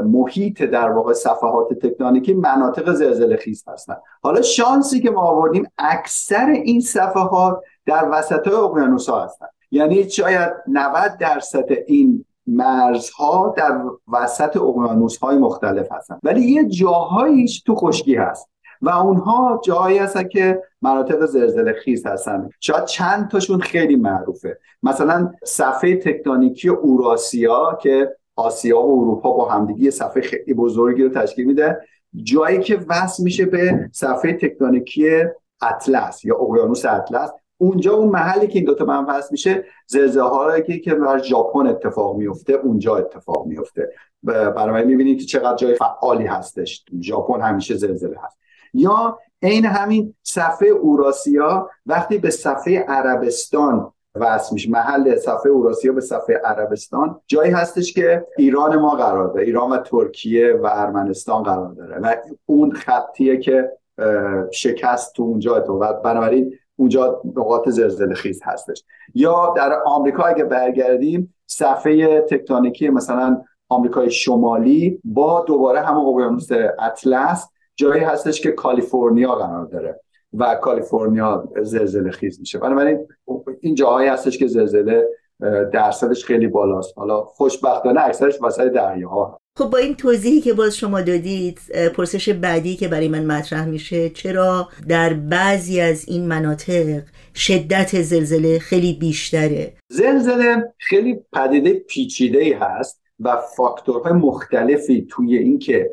[0.04, 6.46] محیط در واقع صفحات تکتونیکی مناطق زلزله خیز هستن حالا شانسی که ما آوردیم اکثر
[6.46, 13.80] این صفحات در وسط اقیانوس ها هستن یعنی شاید 90 درصد این مرزها در
[14.12, 18.48] وسط اقیانوس های مختلف هستن ولی یه جاهاییش تو خشکی هست
[18.82, 22.48] و اونها جاهایی هستن که مناطق زلزله خیز هستن.
[22.60, 24.58] شاید چند تاشون خیلی معروفه.
[24.82, 31.46] مثلا صفحه تکتونیکی اوراسیا که آسیا و اروپا با همدیگه صفحه خیلی بزرگی رو تشکیل
[31.46, 31.80] میده.
[32.22, 35.24] جایی که وصل میشه به صفحه تکتونیکی
[35.62, 37.30] اطلس یا اقیانوس اطلس.
[37.58, 42.52] اونجا اون محلی که این دوتا من وصل میشه زلزله که در ژاپن اتفاق میفته
[42.52, 43.92] اونجا اتفاق میفته.
[44.22, 46.84] برای می‌بینید که چقدر جای فعالی هستش.
[47.00, 48.38] ژاپن همیشه زلزله هست.
[48.74, 54.70] یا عین همین صفحه اوراسیا وقتی به صفحه عربستان وصل میشه.
[54.70, 57.20] محل صفحه اوراسیا به صفحه عربستان.
[57.26, 59.44] جایی هستش که ایران ما قرار داره.
[59.44, 61.98] ایران و ترکیه و ارمنستان قرار داره.
[61.98, 62.14] و
[62.46, 63.70] اون خطیه که
[64.52, 68.84] شکست تو اونجا و بنابراین اونجا نقاط زلزله خیز هستش.
[69.14, 77.48] یا در آمریکا اگه برگردیم صفحه تکتونیکی مثلا آمریکای شمالی با دوباره همون اقیانوس اطلس
[77.76, 80.00] جایی هستش که کالیفرنیا قرار داره.
[80.34, 82.58] و کالیفرنیا زلزله خیز میشه.
[82.58, 83.06] بنابراین
[83.60, 85.08] این جاهایی هستش که زلزله
[85.72, 86.98] درصدش خیلی بالاست.
[86.98, 89.40] حالا خوشبختانه اکثرش وسط دریاها.
[89.58, 91.60] خب با این توضیحی که باز شما دادید
[91.96, 97.02] پرسش بعدی که برای من مطرح میشه چرا در بعضی از این مناطق
[97.34, 105.90] شدت زلزله خیلی بیشتره؟ زلزله خیلی پدیده پیچیده ای هست و فاکتورهای مختلفی توی اینکه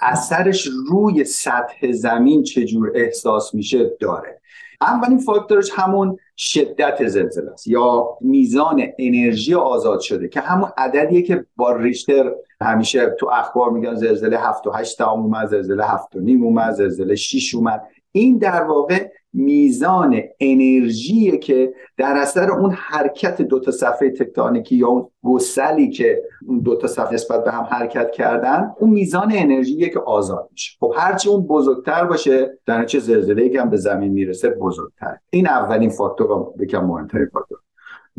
[0.00, 4.40] اثرش روی سطح زمین چجور احساس میشه داره.
[4.80, 11.46] اولین فاکتورش همون شدت زلزله است یا میزان انرژی آزاد شده که همون عددیه که
[11.56, 16.42] با ریشتر همیشه تو اخبار میگن زلزله 7 و 8 اومد زلزله 7 و نیم
[16.42, 17.82] اومد زلزله 6 اومد.
[18.12, 24.88] این در واقع میزان انرژی که در اثر اون حرکت دو تا صفحه تکتونیکی یا
[24.88, 29.90] اون گسلی که اون دو تا صفحه نسبت به هم حرکت کردن اون میزان انرژی
[29.90, 30.76] که آزاد میشه.
[30.80, 35.46] خب هرچی اون بزرگتر باشه در چه زلزله که هم به زمین می‌رسه بزرگتر این
[35.46, 37.58] اولین فاکتور و یکم مهمترین فاکتور.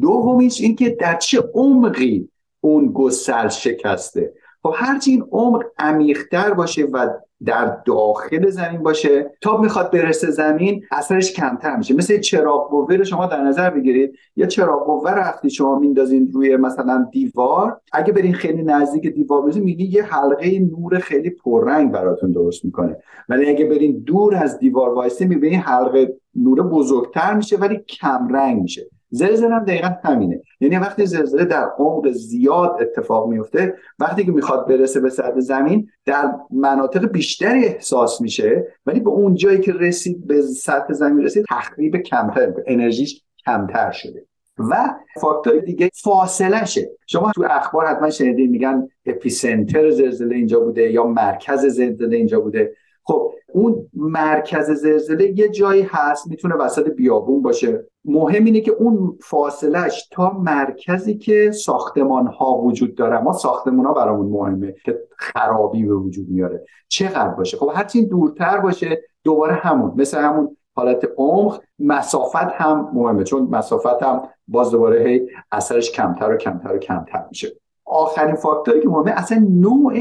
[0.02, 2.30] دومیش اینکه در چه عمقی
[2.62, 7.10] اون گسل شکسته؟ خب هرچی این عمق عمیقتر باشه و
[7.46, 9.32] در داخل زمین باشه.
[9.42, 11.96] تا می‌خواد برسه زمین اثرش کمتر میشه.
[11.96, 14.14] مثل چراغ قوه رو شما در نظر بگیرید.
[14.36, 19.64] یا چراغ قوه وقتی شما میندازین روی مثلا دیوار اگه برین خیلی نزدیک دیوار بزنین
[19.64, 22.98] میگی یه حلقه نور خیلی پررنگ براتون درست می‌کنه.
[23.30, 28.62] ولی اگه برین دور از دیوار وایسی می‌بینین حلقه نور بزرگتر میشه ولی کم رنگ
[28.62, 28.90] میشه.
[29.12, 30.42] زلزله هم دقیقا همینه.
[30.60, 35.90] یعنی وقتی زلزله در عمق زیاد اتفاق میفته وقتی که می‌خواد برسه به سطح زمین
[36.06, 41.46] در مناطق بیشتری احساس میشه ولی به اون جایی که رسید به سطح زمین رسید
[41.50, 44.26] تخریب کمتر انرژیش کمتر شده.
[44.58, 44.90] و
[45.22, 46.92] فاکتور دیگه فاصله شه.
[47.08, 52.74] شما تو اخبار حتما شنیدین میگن epicenter زلزله اینجا بوده یا مرکز زلزله اینجا بوده.
[53.04, 57.86] خب اون مرکز زلزله یه جایی هست می‌تونه وسط بیابون باشه.
[58.06, 63.22] مهم اینه که اون فاصلش تا مرکزی که ساختمان ها وجود داره.
[63.22, 66.66] ما ساختمان ها برامون مهمه که خرابی به وجود میاره.
[66.88, 73.24] چقدر باشه؟ خب هرچی دورتر باشه دوباره همون مثل همون حالت عمق مسافت هم مهمه.
[73.24, 77.48] چون مسافت هم باز دوباره هی اثرش کمتر و کمتر و کمتر میشه.
[77.86, 79.94] آخرین فاکتوری که مهمه اصلا نوع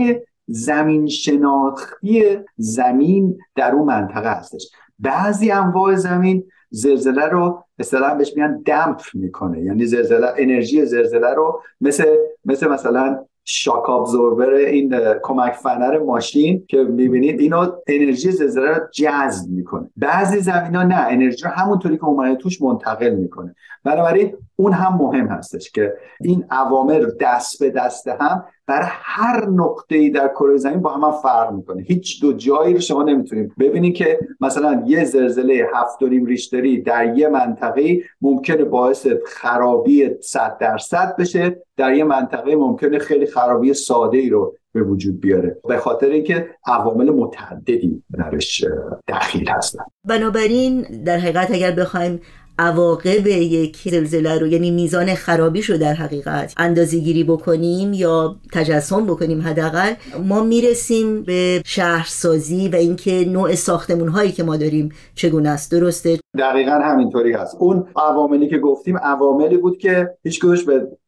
[0.46, 4.70] زمین شناختی زمین در اون منطقه هستش.
[4.98, 9.62] بعضی انواع زمین زلزله رو اصطلاحا بهش میگن دمپ می‌کنه.
[9.62, 12.04] یعنی زلزله انرژی زلزله رو مثل
[12.44, 19.50] مثل مثلا شاک ابزوربر این کمک فنر ماشین که می‌بینید اینو انرژی زلزله رو جذب
[19.50, 19.90] می‌کنه.
[19.96, 23.54] بعضی زمین ها نه انرژی رو همونطوری که اومده توش منتقل می‌کنه.
[23.84, 29.96] بنابراین اون هم مهم هستش که این عوامل دست به دست هم برای هر نقطه
[29.96, 31.82] ای در کره زمین با هم, فرق می‌کنه.
[31.82, 33.52] هیچ دو جایی رو شما نمی‌تونید.
[33.58, 41.16] ببینید که مثلا یه زلزله هفت ریشتری در یه منطقه ممکنه باعث خرابی 100 درصد
[41.18, 45.56] بشه در یه منطقه ممکنه خیلی خرابی ساده ای رو به وجود بیاره.
[45.68, 48.64] به خاطر اینکه عوامل متعددی درش
[49.08, 49.84] دخیل هستن.
[50.04, 52.20] بنابراین در حقیقت اگر بخوایم
[52.60, 59.06] عواقب یک زلزله رو یعنی میزان خرابیش رو در حقیقت اندازه گیری بکنیم یا تجسم
[59.06, 59.92] بکنیم حداقل
[60.24, 65.72] ما می‌رسیم به شهرسازی و اینکه نوع ساختمون هایی که ما داریم چگونه است.
[65.72, 67.56] درسته؟ دقیقا همینطوری هست.
[67.58, 70.40] اون عواملی که گفتیم عواملی بود که هیچ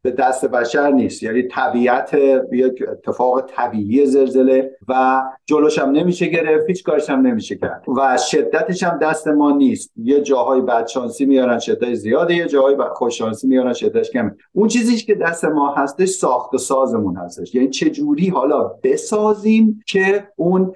[0.03, 1.23] به دست بشر نیست.
[1.23, 2.15] یعنی طبیعت
[2.53, 7.85] یک اتفاق طبیعی زلزله و جلوش هم نمیشه گرفت هیچ کارش هم نمیشه کرد.
[7.97, 9.93] و شدتش هم دست ما نیست.
[9.97, 15.15] یه جاهای بدشانسی میارن شدت زیاده یه جاهای خوششانسی میارن شدتش کم اون چیزی که
[15.15, 17.55] دست ما هستش ساخت و سازمون هستش.
[17.55, 20.75] یعنی چه جوری حالا بسازیم که اون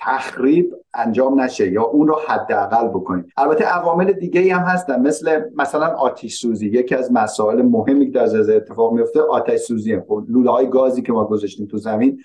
[0.00, 3.26] تخریب انجام نشه یا اون رو حداقل بکنیم.
[3.36, 5.00] البته عوامل دیگه هم هستن.
[5.00, 6.68] مثل مثلا آتش سوزی.
[6.68, 11.02] یکی از مسائل مهمی که در زلزله اتفاق میفته آتش سوزی خب لوله های گازی
[11.02, 12.20] که ما گذاشتیم تو زمین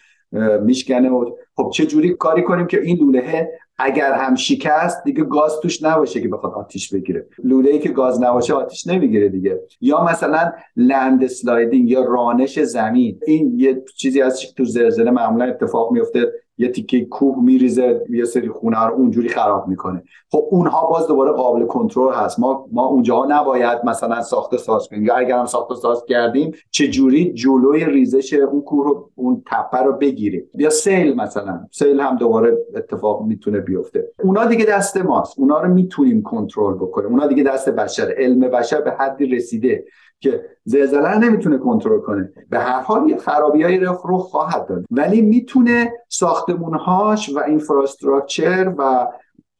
[0.62, 5.60] میشکنه و خب چه جوری کاری کنیم که این لوله اگر هم شکست دیگه گاز
[5.60, 7.28] توش نباشه که بخواد آتیش بگیره.
[7.44, 9.62] لوله ای که گاز نباشه آتیش نمی‌گیره دیگه.
[9.82, 13.20] یا مثلا لند سلایدینگ یا رانش زمین.
[13.28, 18.50] این یه چیزی از تو زلزله معمولا اتفاق میفته یه تیکه کوه میریزه یه سری
[18.50, 20.04] خونه رو اونجوری خراب می‌کنه.
[20.32, 22.40] خب اونها باز دوباره قابل کنترل هست.
[22.40, 25.06] ما ما اونجاها نباید مثلا ساخته ساز کنیم.
[25.06, 29.78] یا اگر هم ساخته ساز کردیم چه جوری جلوی ریزش اون کوه رو اون تپه
[29.78, 31.60] رو بگیریم؟ یا سیل مثلا.
[31.72, 34.12] سیل هم دوباره اتفاق می‌تونه بیفته.
[34.24, 35.40] اونا دیگه دست ماست.
[35.40, 37.10] اونا رو می‌تونیم کنترل بکنیم.
[37.10, 38.14] اونا دیگه دست بشر.
[38.18, 39.86] علم بشر به حدی رسیده.
[40.20, 42.34] که زلزله نمی‌تونه کنترل کنه.
[42.50, 44.86] به هر حال یه خرابیایی رو خواهد داد.
[44.92, 49.08] ولی می‌تونه ساختمونهاش و اینفراستراکچر و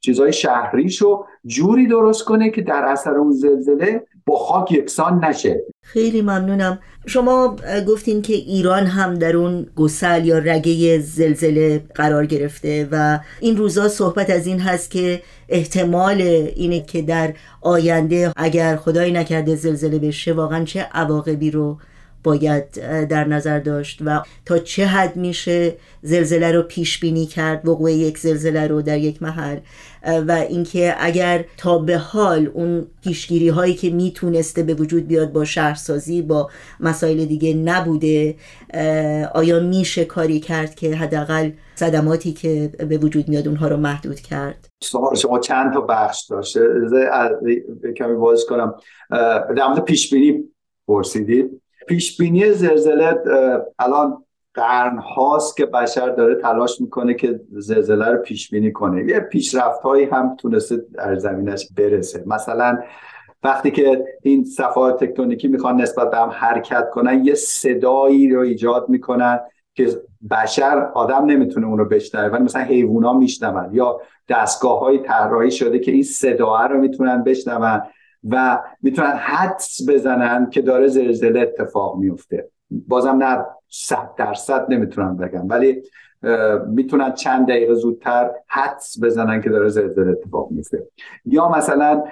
[0.06, 5.64] چیزهای شهریشو جوری درست کنه که در اثر اون زلزله با خاک یکسان نشه.
[5.82, 6.78] خیلی ممنونم.
[7.06, 7.56] شما
[7.88, 13.88] گفتین که ایران هم در اون گسل یا رگه زلزله قرار گرفته و این روزا
[13.88, 16.20] صحبت از این هست که احتمال
[16.56, 21.78] اینه که در آینده اگر خدایی نکرده زلزله بشه واقعا چه عواقبی رو
[22.26, 22.70] باید
[23.08, 28.18] در نظر داشت و تا چه حد میشه زلزله رو پیش بینی کرد وقوع یک
[28.18, 29.58] زلزله رو در یک محل.
[30.06, 35.44] و اینکه اگر تا به حال اون پیشگیری هایی که می‌تونسته به وجود بیاد با
[35.44, 36.50] شهرسازی با
[36.80, 38.36] مسائل دیگه نبوده
[39.34, 44.68] آیا میشه کاری کرد که حداقل صدماتی که به وجود میاد اونها رو محدود کرد؟
[44.82, 46.60] سوال شما چند تا بخش داشته
[47.96, 48.74] کمی باز کنم.
[49.56, 50.44] در مورد پیش بینی
[50.88, 53.14] پرسیدید پیش بینی زلزله
[53.78, 54.24] الان
[54.56, 59.04] قرن هاست که بشر داره تلاش می‌کنه که زلزله رو پیش بینی کنه.
[59.04, 62.24] یه پیشرفت هایی هم تونسته در زمینش برسه.
[62.26, 62.78] مثلا
[63.42, 68.88] وقتی که این صفحات تکتونیکی می‌خوان نسبت به هم حرکت کنن یه صدایی رو ایجاد
[68.88, 69.40] می‌کنن
[69.74, 69.88] که
[70.30, 75.78] بشر آدم نمی‌تونه اون رو بشنوه ولی مثلا حیوونا میشنون یا دستگاه های طراحی شده
[75.78, 77.82] که این صدا رو می‌تونن بشنون
[78.30, 85.48] و می‌تونن حدس بزنن که داره زلزله اتفاق میفته بازم نه صد درصد نمی‌تونن بگم
[85.48, 85.82] ولی
[86.66, 90.86] می‌تونن چند دقیقه زودتر حدس بزنن که داره زلزله اتفاق میفته.
[91.24, 92.04] یا مثلا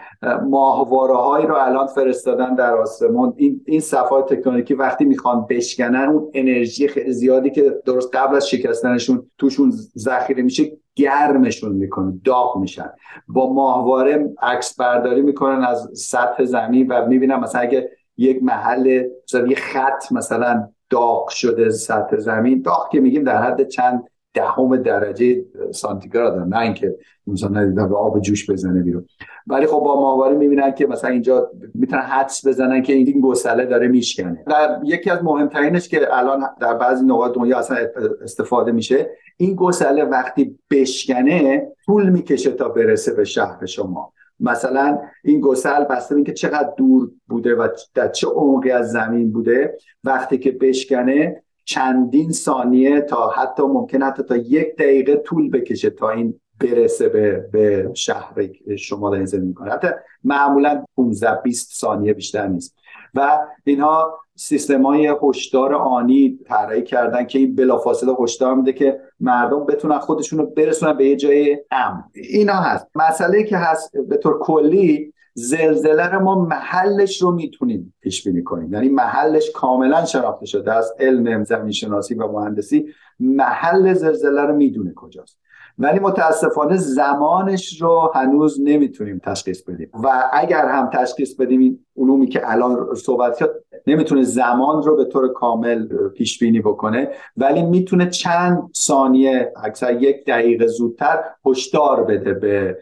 [0.49, 3.35] ماهواره هایی رو الان فرستادن در آسمون.
[3.37, 8.49] این این صفحات تکنولوژی وقتی می‌خوان بشکنن اون انرژی خیلی زیادی که درست قبل از
[8.49, 12.91] شکستنشون توشون ذخیره میشه گرمشون می‌کنه داغ میشن.
[13.29, 19.47] با ماهواره عکس برداری می‌کنن از سطح زمین و می‌بینن مثلا اگه یک محل مثلا
[19.47, 22.62] یه خط مثلا داغ شده سطح زمین.
[22.62, 24.05] داغ که میگیم در حد چند
[24.35, 26.95] دهم درجه سانتیگراد نه اینکه
[27.26, 29.07] مثلا ندیدن به آب جوش بزنه بیرون.
[29.47, 33.89] ولی خب با ماهواره می‌بینن که مثلا اینجا می‌تونن حدس بزنن که این گسله داره
[33.89, 34.45] میشکنه.
[34.47, 37.76] و یکی از مهمترینش که الان در بعضی نقاط دنیا اصلا
[38.22, 44.12] استفاده میشه این گسله وقتی بشکنه طول می‌کشه تا برسه به شهر شما.
[44.41, 49.78] مثلا این گسل بسته اینکه چقدر دور بوده و در چه عمقی از زمین بوده
[50.05, 56.11] وقتی که بشکنه چندین ثانیه تا حتی ممکن حتی تا یک دقیقه طول بکشه تا
[56.11, 59.89] این برسه به, به شهر شما دارین زندگی می‌کنه حتی
[60.24, 62.76] معمولا 15 20 ثانیه بیشتر نیست.
[63.14, 69.66] و اینها سیستم های هشدار آنی طراحی کردن که این بلافاصله هشدار میده که مردم
[69.66, 72.05] بتونن خودشون رو برسونن به یه جای امن.
[72.14, 72.87] اینا هست.
[72.95, 78.72] مسئله که هست به طور کلی زلزله رو ما محلش رو می‌تونیم پیش بینی کنیم.
[78.72, 82.87] یعنی محلش کاملا شناخته شده از علم زمین شناسی و مهندسی.
[83.20, 85.39] محل زلزله رو می‌دونه کجاست.
[85.79, 89.91] ولی متاسفانه زمانش رو هنوز نمی‌تونیم تشخیص بدیم.
[90.05, 93.51] و اگر هم تشخیص بدیم این علومی که الان صحبت کرد
[93.87, 100.25] نمی‌تونه زمان رو به طور کامل پیش بینی بکنه ولی می‌تونه چند ثانیه اکثر یک
[100.27, 102.79] دقیقه زودتر هشدار بده به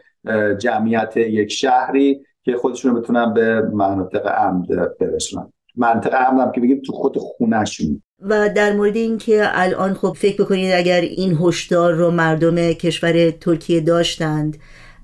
[0.58, 4.66] جمعیت یک شهری که خودشون بتونن به مناطق امن
[5.00, 5.52] برسونن.
[5.76, 8.02] منطقه امن هم که بگیم تو خود خونهشون.
[8.22, 13.80] و در مورد اینکه الان خب فکر بکنید اگر این هشدار رو مردم کشور ترکیه
[13.80, 14.58] داشتند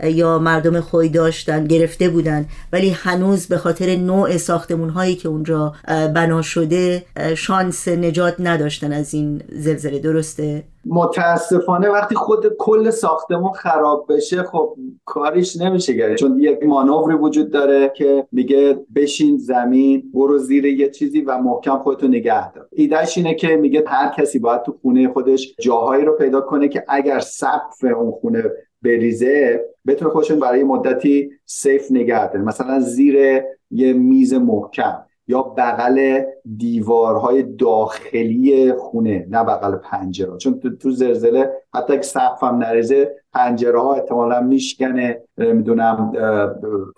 [0.04, 2.46] یا مردم خوی داشتن گرفته بودن.
[2.72, 5.72] ولی هنوز به خاطر نوع ساختمون هایی که اونجا
[6.14, 7.04] بنا شده
[7.36, 9.98] شانس نجات نداشتن از این زلزله.
[9.98, 17.14] درسته؟ متاسفانه وقتی خود کل ساختمون خراب بشه خب کاریش نمیشه کرد چون یک مانوری
[17.14, 22.66] وجود داره که میگه بشین زمین برو زیر یه چیزی و محکم خودتو نگه دار.
[22.72, 26.84] ایدهش اینه که میگه هر کسی باید تو خونه خودش جاهایی رو پیدا کنه که
[26.88, 28.44] اگر سقف اون خونه
[28.82, 36.20] بریزه بتونه خودشون برای مدتی سیف نگه داره مثلا زیر یه میز محکم یا بغل
[36.56, 40.36] دیوارهای داخلی خونه نه بغل پنجره.
[40.36, 46.12] چون تو, تو زلزله حتی اگه سقف هم نریزه پنجره ها احتمالا میشکنه نمی‌دونم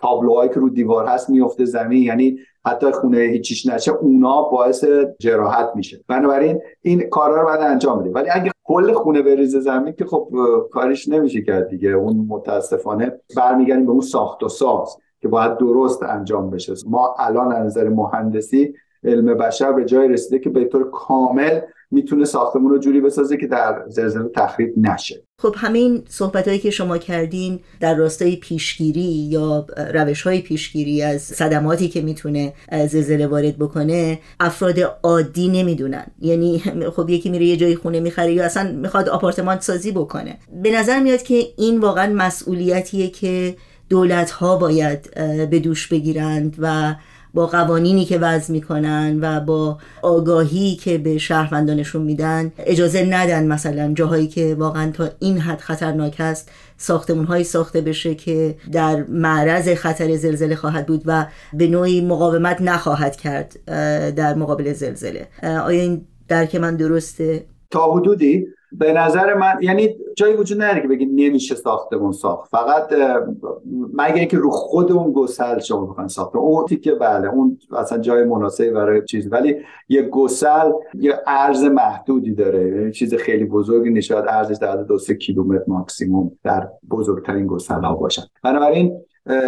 [0.01, 2.03] تابلوهایی که رو دیوار هست میفته زمین.
[2.03, 4.85] یعنی حتی خونه هیچیش نشه اونا باعث
[5.19, 6.03] جراحت میشه.
[6.07, 10.29] بنابراین این کارا رو باید انجام بده ولی اگه کل خونه بریزه زمین که خب
[10.71, 11.89] کارش نمیشه کرد دیگه.
[11.89, 16.73] اون متاسفانه برمیگردیم به اون ساخت و ساز که باید درست انجام بشه.
[16.87, 21.59] ما الان از نظر مهندسی علم بشر به جای رسیده که به طور کامل
[21.91, 25.23] می‌تونه ساختمون رو جوری بسازه که در زلزله تخریب نشه.
[25.39, 31.21] خب همین صحبت هایی که شما کردین در راستای پیشگیری یا روش های پیشگیری از
[31.21, 36.05] صدماتی که می‌تونه زلزله وارد بکنه افراد عادی نمی‌دونن.
[36.19, 36.59] یعنی
[36.95, 40.37] خب یکی میره یه جای خونه می‌خره یا اصلا می‌خواد آپارتمان سازی بکنه.
[40.63, 43.55] به نظر میاد که این واقعا مسئولیتیه که
[43.89, 45.09] دولت ها باید
[45.49, 46.95] به دوش بگیرند و
[47.33, 53.93] با قوانینی که وضع می‌کنن و با آگاهی که به شهروندانشون میدن اجازه ندن مثلا
[53.93, 59.69] جاهایی که واقعا تا این حد خطرناک است ساختمون هایی ساخته بشه که در معرض
[59.69, 63.65] خطر زلزله خواهد بود و به نوعی مقاومت نخواهد کرد
[64.15, 70.35] در مقابل زلزله آیا این درک من درسته؟ تا حدودی به نظر من یعنی جایی
[70.35, 72.51] وجود نداره که بگی نمیشه ساختمون ساخت.
[72.51, 72.93] فقط
[73.93, 78.23] مگه اینکه رو خود اون گسل شما بخواین ساخت اون تیکه بله اون اصلا جای
[78.23, 79.31] مناسبی برای چیز.
[79.31, 79.55] ولی
[79.89, 82.67] یه گسل یه عرض محدودی داره.
[82.67, 87.95] یعنی چیز خیلی بزرگی نشاد ارزش در دو سه کیلومتر ماکسیموم در بزرگترین گسل ها
[87.95, 89.01] باشن بنابراین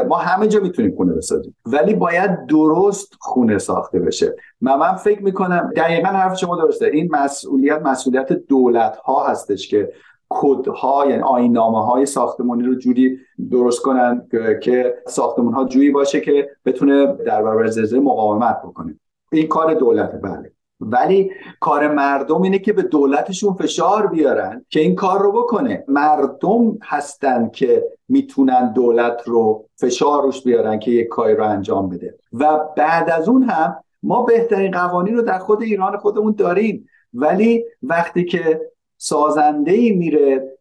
[0.07, 1.55] ما همه جا می‌تونیم خونه بسازیم.
[1.65, 4.35] ولی باید درست خونه ساخته بشه.
[4.61, 6.85] و من فکر می‌کنم دقیقا حرف شما درسته.
[6.85, 9.93] این مسئولیت مسئولیت دولت ها هستش که
[10.29, 13.17] کدها یعنی آینامه های ساختمانی رو جوری
[13.51, 14.27] درست کنن
[14.61, 18.99] که ساختمون ها جوری باشه که بتونه در برابر زلزله مقاومت بکنه.
[19.31, 20.51] این کار دولته بله.
[20.91, 25.83] ولی کار مردم اینه که به دولتشون فشار بیارن که این کار رو بکنه.
[25.87, 32.15] مردم هستن که می‌تونن دولت رو فشار روش بیارن که یک کاری رو انجام بده.
[32.33, 36.87] و بعد از اون هم ما بهترین قوانین رو در خود ایران خودمون داریم.
[37.13, 38.61] ولی وقتی که
[38.97, 40.53] سازنده ای میره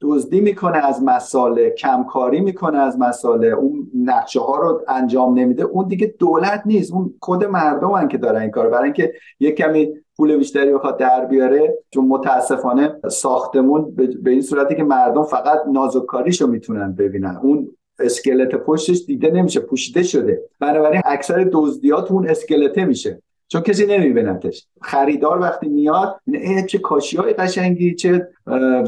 [0.00, 3.46] دزدی می‌کنه از مساله کمکاری می‌کنه از مساله.
[3.46, 5.62] اون نقشه ها رو انجام نمیده.
[5.62, 6.92] اون دیگه دولت نیست.
[6.92, 10.98] اون خود مردم هن که دارن این کار برای اینکه یک کمی پول بیشتری بخواد
[10.98, 17.38] در بیاره چون متاسفانه ساختمون به این صورتی که مردم فقط نازوکاریشو می‌تونن ببینن.
[17.42, 17.68] اون
[17.98, 19.60] اسکلت پشتش دیده نمیشه.
[19.60, 20.42] پوشیده شده.
[20.60, 23.22] بنابراین اکثر دزدیات اون اسکلته میشه.
[23.48, 24.66] چون کسی نمیبینتش.
[24.82, 26.20] خریدار وقتی میاد
[26.66, 28.28] چه کاشی های قشنگی چه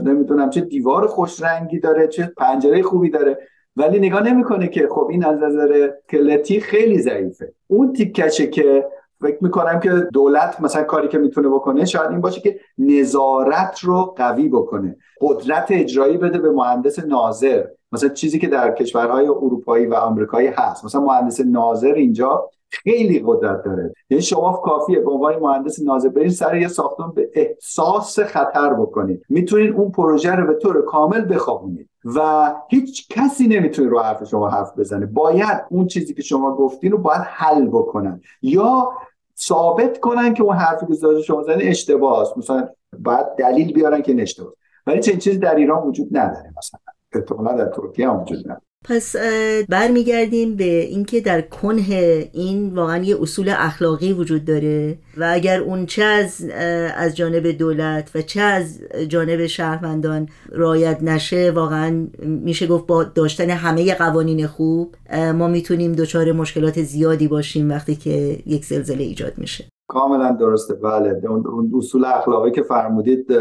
[0.04, 3.38] نمی‌دونم چه دیوار خوش رنگی داره چه پنجره خوبی داره.
[3.76, 7.52] ولی نگاه نمی‌کنه که خب این از نظر کلتی خیلی ضعیفه.
[7.66, 8.84] اون تیکشه که
[9.20, 14.14] فکر می‌کنم که دولت مثلا کاری که می‌تونه بکنه شاید این باشه که نظارت رو
[14.16, 17.64] قوی بکنه قدرت اجرایی بده به مهندس ناظر.
[17.92, 20.84] مثلا چیزی که در کشورهای اروپایی و آمریکایی هست.
[20.84, 23.94] مثلا مهندس ناظر اینجا خیلی قدرت داره.
[24.10, 29.22] یعنی شما کافیه به عنوان مهندس ناظر برین سر یه ساختمان به احساس خطر بکنید.
[29.28, 31.88] می‌تونید اون پروژه رو به طور کامل بخوابونید.
[32.16, 35.06] و هیچ کسی نمی‌تونه رو حرف شما حرف بزنه.
[35.06, 38.20] باید اون چیزی که شما گفتین رو باید حل بکنن.
[38.42, 38.92] یا
[39.38, 42.38] ثابت کنن که اون حرفی که شما زنید اشتباه است.
[42.38, 44.52] مثلا باید دلیل بیارن که این اشتباه
[44.86, 46.80] ولی چنین چیزی در ایران وجود نداره مثلا.
[47.12, 48.67] احتمالا در ترکیه هم وجود نداره.
[48.84, 49.16] پس
[49.68, 55.86] برمیگردیم به اینکه در کنه این واقعا یه اصول اخلاقی وجود داره و اگر اون
[55.86, 56.44] چه از
[56.96, 63.50] از جانب دولت و چه از جانب شهروندان رایت نشه واقعا میشه گفت با داشتن
[63.50, 64.94] همه قوانین خوب
[65.34, 69.64] ما می‌تونیم دچار مشکلات زیادی باشیم وقتی که یک زلزله ایجاد میشه.
[69.90, 70.74] کاملا درسته.
[70.74, 71.20] بله.
[71.28, 73.32] اون اصول اخلاقی که فرمودید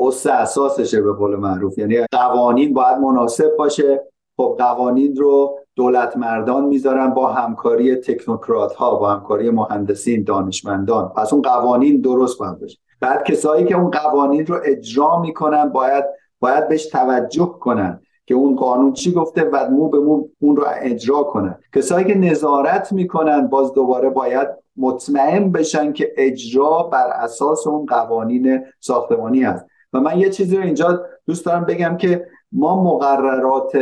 [0.00, 1.78] اس اساسشه به قول معروف.
[1.78, 4.00] یعنی قوانین باید مناسب باشه.
[4.36, 11.08] خب قوانین رو دولت مردان می‌ذارن با همکاری تکنوکرات ها با همکاری مهندسین دانشمندان.
[11.08, 16.04] پس اون قوانین درست باید بشه بعد کسایی که اون قوانین رو اجرا می‌کنن باید
[16.40, 20.64] باید بهش توجه کنن که اون قانون چی گفته و مو به مو اون رو
[20.80, 21.58] اجرا کنن.
[21.74, 28.64] کسایی که نظارت می‌کنن باز دوباره باید مطمئن بشن که اجرا بر اساس اون قوانین
[28.80, 29.64] ساختمانی هست.
[29.92, 33.72] و من یه چیزی رو اینجا دوست دارم بگم که ما مقررات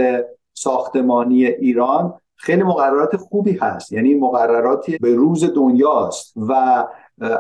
[0.54, 3.92] ساختمانی ایران خیلی مقررات خوبی هست.
[3.92, 6.84] یعنی مقرراتی به روز دنیاست و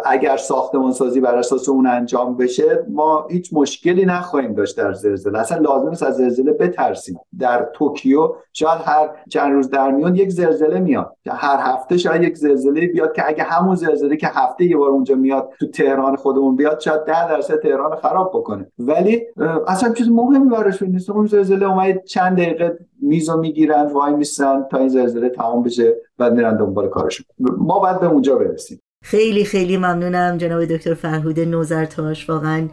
[0.04, 5.38] اگر ساختمان سازی بر اساس اون انجام بشه ما هیچ مشکلی نخواهیم داشت در زلزله.
[5.38, 7.20] اصلا لازم است از زلزله بترسیم.
[7.38, 11.16] در توکیو شاید هر چند روز در میان یک زلزله میاد.
[11.30, 15.14] هر هفته شاید یک زلزله بیاد که اگه همون زلزله که هفته یه بار اونجا
[15.14, 18.66] میاد تو تهران خودمون بیاد شاید ده درصد تهران خراب بکنه.
[18.78, 19.22] ولی
[19.66, 21.10] اصلا چیز مهمی براش نیست.
[21.10, 26.32] اون زلزله اومد چند دقیقه میزو می‌گیرن وای میسن تا این زلزله تمام بشه بعد
[26.34, 27.26] میرن دنبال کارشون.
[27.38, 28.80] ما باید به اونجا برسیم.
[29.06, 32.68] خیلی خیلی ممنونم جناب دکتر فرهود نوزرتاش واقعا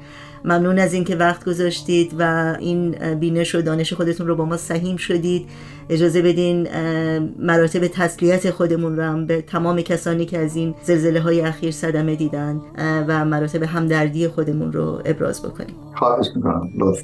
[0.46, 4.98] ممنون از اینکه وقت گذاشتید و این بینش و دانش خودتون رو با ما سهیم
[4.98, 5.46] شدید.
[5.90, 6.68] اجازه بدین
[7.40, 12.16] مراتب تسلیت خودمون رو هم به تمام کسانی که از این زلزله های اخیر صدمه
[12.16, 12.62] دیدن
[13.08, 15.76] و مراتب همدردی خودمون رو ابراز بکنیم.
[15.96, 16.70] خواهش می‌کنم.
[16.78, 17.04] لطف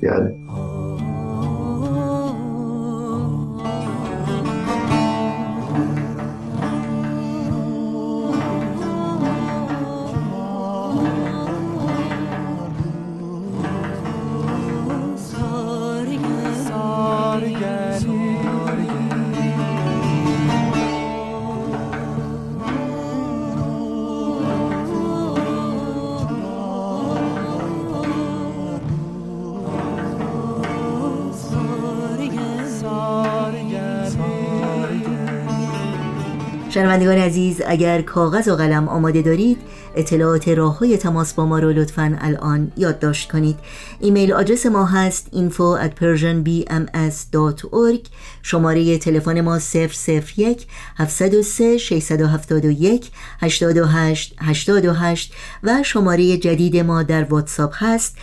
[36.78, 39.58] شنوندگان عزیز اگر کاغذ و قلم آماده دارید
[39.96, 43.60] اطلاعات راه های تماس با ما رو لطفا الان یادداشت کنید.
[44.00, 48.08] ایمیل آدرس ما هست info at persianbms.org
[48.42, 50.68] شماره تلفن ما 001
[50.98, 53.12] 703 671
[53.42, 58.18] 828 828 و شماره جدید ما در واتساپ هست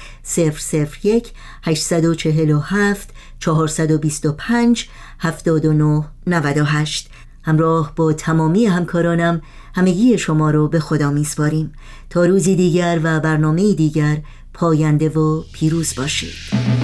[1.02, 1.32] 001
[1.62, 4.88] 847 425
[5.18, 7.10] 79 98
[7.44, 9.42] همراه با تمامی همکارانم
[9.74, 11.72] همگی شما رو به خدا میسپاریم
[12.10, 14.18] تا روزی دیگر و برنامه دیگر
[14.54, 16.83] پاینده و پیروز باشید.